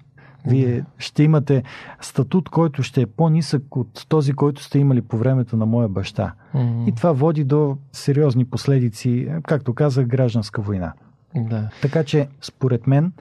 Вие 0.47 0.85
ще 0.99 1.23
имате 1.23 1.63
статут, 2.01 2.49
който 2.49 2.83
ще 2.83 3.03
е 3.03 3.07
по-нисък 3.07 3.77
от 3.77 4.07
този, 4.09 4.33
който 4.33 4.63
сте 4.63 4.79
имали 4.79 5.03
по 5.03 5.17
времето 5.17 5.57
на 5.57 5.67
моя 5.67 5.89
баща. 5.89 6.35
Mm-hmm. 6.55 6.89
И 6.89 6.93
това 6.93 7.13
води 7.13 7.45
до 7.45 7.77
сериозни 7.93 8.45
последици, 8.45 9.29
както 9.43 9.75
казах, 9.75 10.07
гражданска 10.07 10.63
война. 10.63 10.93
Да. 11.37 11.69
Така 11.83 12.05
че, 12.05 12.29
според 12.41 12.87
мен, 12.87 13.13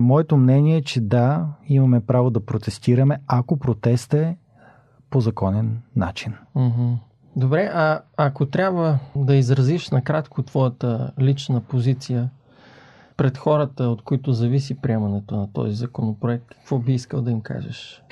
моето 0.00 0.36
мнение 0.36 0.76
е, 0.76 0.82
че 0.82 1.00
да, 1.00 1.46
имаме 1.68 2.00
право 2.00 2.30
да 2.30 2.46
протестираме, 2.46 3.18
ако 3.26 3.56
протест 3.56 4.14
е 4.14 4.36
по 5.10 5.20
законен 5.20 5.78
начин. 5.96 6.34
Mm-hmm. 6.56 6.94
Добре, 7.36 7.70
а 7.74 8.00
ако 8.16 8.46
трябва 8.46 8.98
да 9.16 9.34
изразиш 9.34 9.90
накратко 9.90 10.42
твоята 10.42 11.12
лична 11.20 11.60
позиция 11.60 12.30
пред 13.16 13.38
хората, 13.38 13.84
от 13.84 14.02
които 14.02 14.32
зависи 14.32 14.74
приемането 14.74 15.36
на 15.36 15.52
този 15.52 15.74
законопроект, 15.74 16.44
какво 16.48 16.78
би 16.78 16.92
искал 16.92 17.22
да 17.22 17.30
им 17.30 17.40
кажеш? 17.40 18.02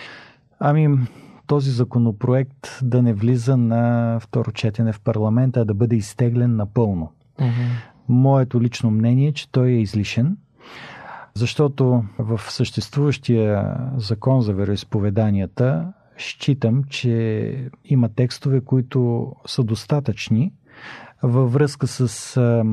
Ами, 0.61 0.99
този 1.47 1.71
законопроект 1.71 2.79
да 2.83 3.03
не 3.03 3.13
влиза 3.13 3.57
на 3.57 4.19
второ 4.21 4.53
четене 4.53 4.93
в 4.93 5.01
парламента, 5.01 5.61
а 5.61 5.65
да 5.65 5.75
бъде 5.75 5.97
изтеглен 5.97 6.57
напълно. 6.57 7.13
Mm-hmm. 7.39 7.69
Моето 8.09 8.61
лично 8.63 8.91
мнение 8.91 9.29
е, 9.29 9.33
че 9.33 9.53
той 9.53 9.69
е 9.69 9.81
излишен, 9.81 10.37
защото 11.35 12.05
в 12.19 12.41
съществуващия 12.49 13.77
закон 13.97 14.43
за 14.43 14.55
вероисповеданията 14.55 15.93
считам, 16.23 16.85
че 16.85 17.71
има 17.85 18.09
текстове, 18.09 18.61
които 18.61 19.33
са 19.47 19.65
достатъчни 19.65 20.53
във 21.23 21.53
връзка 21.53 21.87
с 21.87 22.65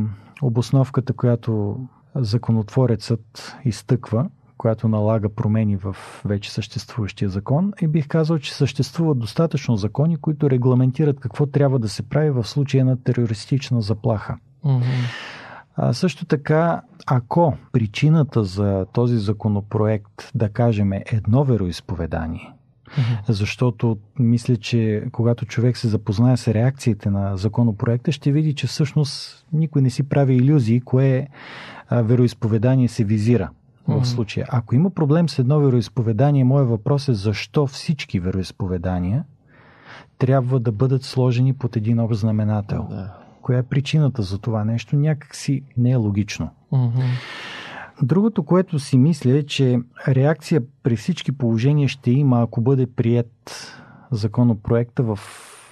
обосновката, 0.41 1.13
която 1.13 1.79
законотворецът 2.15 3.55
изтъква, 3.65 4.29
която 4.57 4.87
налага 4.87 5.29
промени 5.35 5.77
в 5.77 5.95
вече 6.25 6.51
съществуващия 6.51 7.29
закон. 7.29 7.73
И 7.81 7.87
бих 7.87 8.07
казал, 8.07 8.39
че 8.39 8.55
съществуват 8.55 9.19
достатъчно 9.19 9.75
закони, 9.75 10.17
които 10.17 10.49
регламентират 10.49 11.19
какво 11.19 11.45
трябва 11.45 11.79
да 11.79 11.89
се 11.89 12.09
прави 12.09 12.29
в 12.29 12.47
случая 12.47 12.85
на 12.85 13.03
терористична 13.03 13.81
заплаха. 13.81 14.37
Mm-hmm. 14.65 14.83
А, 15.75 15.93
също 15.93 16.25
така, 16.25 16.81
ако 17.05 17.53
причината 17.71 18.43
за 18.43 18.85
този 18.93 19.17
законопроект, 19.17 20.31
да 20.35 20.49
кажем, 20.49 20.93
е 20.93 21.03
едно 21.11 21.43
вероисповедание, 21.43 22.53
Mm-hmm. 22.97 23.31
Защото 23.31 23.97
мисля, 24.19 24.57
че 24.57 25.03
когато 25.11 25.45
човек 25.45 25.77
се 25.77 25.87
запознае 25.87 26.37
с 26.37 26.53
реакциите 26.53 27.09
на 27.09 27.37
законопроекта, 27.37 28.11
ще 28.11 28.31
види, 28.31 28.55
че 28.55 28.67
всъщност 28.67 29.45
никой 29.53 29.81
не 29.81 29.89
си 29.89 30.03
прави 30.03 30.35
иллюзии, 30.35 30.81
кое 30.81 31.27
вероисповедание 31.91 32.87
се 32.87 33.03
визира 33.03 33.49
в 33.87 34.05
случая. 34.05 34.45
Ако 34.49 34.75
има 34.75 34.89
проблем 34.89 35.29
с 35.29 35.39
едно 35.39 35.59
вероисповедание, 35.59 36.43
моят 36.43 36.69
въпрос 36.69 37.07
е 37.07 37.13
защо 37.13 37.67
всички 37.67 38.19
вероисповедания 38.19 39.23
трябва 40.17 40.59
да 40.59 40.71
бъдат 40.71 41.03
сложени 41.03 41.53
под 41.53 41.75
един 41.75 41.99
общ 41.99 42.19
знаменател. 42.19 42.87
Да. 42.89 43.13
Коя 43.41 43.57
е 43.57 43.63
причината 43.63 44.21
за 44.21 44.37
това 44.37 44.63
нещо? 44.63 44.95
Някакси 44.95 45.63
не 45.77 45.91
е 45.91 45.95
логично. 45.95 46.49
Mm-hmm. 46.73 47.03
Другото, 48.03 48.43
което 48.43 48.79
си 48.79 48.97
мисля 48.97 49.31
е, 49.31 49.43
че 49.43 49.79
реакция 50.07 50.61
при 50.83 50.95
всички 50.95 51.31
положения 51.31 51.87
ще 51.87 52.11
има, 52.11 52.41
ако 52.41 52.61
бъде 52.61 52.87
прият 52.87 53.73
законопроекта 54.11 55.03
в 55.03 55.19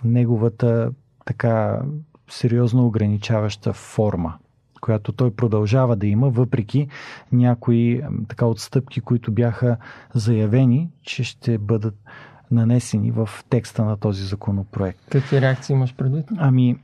неговата 0.04 0.92
така 1.26 1.82
сериозно 2.30 2.86
ограничаваща 2.86 3.74
форма, 3.74 4.34
която 4.82 5.12
той 5.12 5.32
продължава 5.32 5.96
да 5.96 6.08
има, 6.08 6.30
въпреки 6.30 6.88
някои 7.32 8.02
така 8.28 8.46
отстъпки, 8.46 9.02
които 9.02 9.32
бяха 9.32 9.78
заявени, 10.13 10.90
че 11.02 11.24
ще 11.24 11.58
бъдат 11.58 11.96
нанесени 12.52 13.12
в 13.12 13.30
текста 13.50 13.86
на 13.86 13.98
този 13.98 14.26
законопроект. 14.26 15.00
Какви 15.12 15.42
реакции 15.42 15.74
имаш 15.74 15.96
предвид? 15.96 16.26
Ами, 16.38 16.76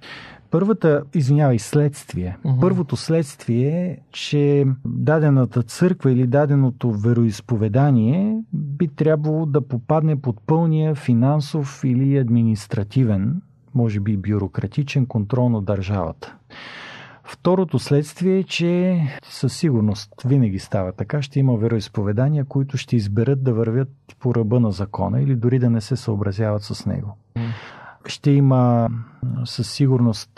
Първата, 0.53 1.03
извинявай, 1.13 1.59
следствие. 1.59 2.37
Uh-huh. 2.45 2.61
Първото 2.61 2.95
следствие 2.95 3.67
е, 3.67 3.97
че 4.11 4.65
дадената 4.85 5.63
църква 5.63 6.11
или 6.11 6.27
даденото 6.27 6.91
вероисповедание 6.91 8.37
би 8.53 8.87
трябвало 8.87 9.45
да 9.45 9.67
попадне 9.67 10.21
под 10.21 10.41
пълния 10.47 10.95
финансов 10.95 11.81
или 11.83 12.17
административен, 12.17 13.41
може 13.75 13.99
би 13.99 14.17
бюрократичен 14.17 15.05
контрол 15.05 15.49
на 15.49 15.61
държавата. 15.61 16.35
Второто 17.43 17.79
следствие 17.79 18.37
е, 18.37 18.43
че 18.43 19.01
със 19.23 19.57
сигурност 19.57 20.13
винаги 20.25 20.59
става 20.59 20.91
така. 20.91 21.21
Ще 21.21 21.39
има 21.39 21.57
вероисповедания, 21.57 22.45
които 22.45 22.77
ще 22.77 22.95
изберат 22.95 23.43
да 23.43 23.53
вървят 23.53 23.89
по 24.19 24.35
ръба 24.35 24.59
на 24.59 24.71
закона 24.71 25.21
или 25.21 25.35
дори 25.35 25.59
да 25.59 25.69
не 25.69 25.81
се 25.81 25.95
съобразяват 25.95 26.63
с 26.63 26.85
него. 26.85 27.17
Ще 28.05 28.31
има 28.31 28.89
със 29.45 29.71
сигурност 29.71 30.29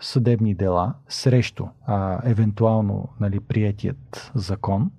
съдебни 0.00 0.54
дела 0.54 0.94
срещу 1.08 1.66
а, 1.86 2.20
евентуално 2.30 3.08
нали, 3.20 3.40
приятият 3.40 4.32
закон, 4.34 4.90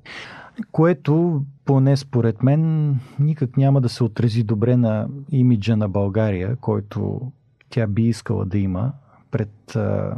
което 0.72 1.44
поне 1.66 1.98
според 1.98 2.44
мен 2.44 2.90
никак 3.20 3.58
няма 3.58 3.82
да 3.82 3.90
се 3.90 4.04
отрази 4.04 4.44
добре 4.44 4.78
на 4.78 5.08
имиджа 5.32 5.78
на 5.78 5.90
България, 5.90 6.56
който 6.56 7.32
тя 7.70 7.88
би 7.88 8.04
искала 8.04 8.46
да 8.46 8.58
има 8.58 8.92
пред 9.32 9.76
а, 9.76 10.16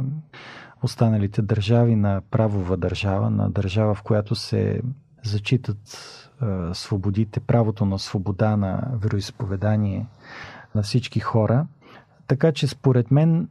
останалите 0.82 1.42
държави 1.42 1.96
на 1.96 2.22
правова 2.30 2.76
държава, 2.76 3.30
на 3.30 3.50
държава, 3.50 3.94
в 3.94 4.02
която 4.02 4.34
се 4.34 4.80
зачитат 5.24 5.78
а, 6.40 6.74
свободите, 6.74 7.40
правото 7.40 7.84
на 7.84 7.98
свобода 7.98 8.56
на 8.56 8.90
вероисповедание 8.92 10.06
на 10.74 10.82
всички 10.82 11.20
хора. 11.20 11.66
Така 12.26 12.52
че 12.52 12.66
според 12.66 13.10
мен, 13.10 13.48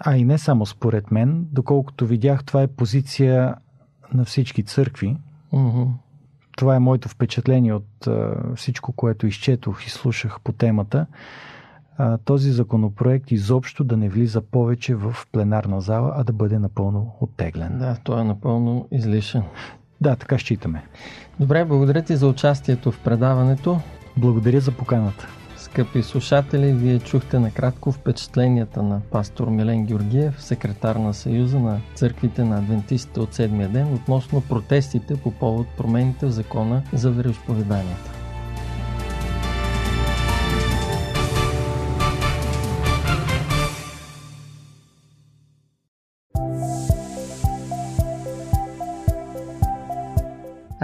а 0.00 0.16
и 0.16 0.24
не 0.24 0.38
само 0.38 0.66
според 0.66 1.10
мен, 1.10 1.46
доколкото 1.52 2.06
видях, 2.06 2.44
това 2.44 2.62
е 2.62 2.66
позиция 2.66 3.54
на 4.14 4.24
всички 4.24 4.62
църкви. 4.62 5.16
Mm-hmm. 5.52 5.88
Това 6.56 6.76
е 6.76 6.80
моето 6.80 7.08
впечатление 7.08 7.72
от 7.72 8.06
а, 8.06 8.34
всичко, 8.56 8.92
което 8.92 9.26
изчетох 9.26 9.86
и 9.86 9.90
слушах 9.90 10.40
по 10.44 10.52
темата. 10.52 11.06
А, 12.02 12.18
този 12.18 12.52
законопроект 12.52 13.30
изобщо 13.30 13.84
да 13.84 13.96
не 13.96 14.08
влиза 14.08 14.40
повече 14.40 14.94
в 14.94 15.16
пленарна 15.32 15.80
зала, 15.80 16.12
а 16.16 16.24
да 16.24 16.32
бъде 16.32 16.58
напълно 16.58 17.16
оттеглен. 17.20 17.78
Да, 17.78 17.96
той 18.04 18.20
е 18.20 18.24
напълно 18.24 18.88
излишен. 18.92 19.42
Да, 20.00 20.16
така 20.16 20.38
считаме. 20.38 20.84
Добре, 21.40 21.64
благодаря 21.64 22.02
ти 22.02 22.16
за 22.16 22.28
участието 22.28 22.92
в 22.92 23.00
предаването. 23.00 23.80
Благодаря 24.16 24.60
за 24.60 24.72
поканата. 24.72 25.26
Скъпи 25.56 26.02
слушатели, 26.02 26.72
вие 26.72 26.98
чухте 26.98 27.38
накратко 27.38 27.92
впечатленията 27.92 28.82
на 28.82 29.00
пастор 29.00 29.48
Милен 29.48 29.86
Георгиев, 29.86 30.42
секретар 30.42 30.96
на 30.96 31.14
Съюза 31.14 31.58
на 31.58 31.80
църквите 31.94 32.44
на 32.44 32.58
адвентистите 32.58 33.20
от 33.20 33.34
седмия 33.34 33.68
ден, 33.68 33.94
относно 33.94 34.40
протестите 34.40 35.16
по 35.16 35.30
повод 35.30 35.66
промените 35.76 36.26
в 36.26 36.30
закона 36.30 36.82
за 36.92 37.10
вероисповеданията. 37.10 38.19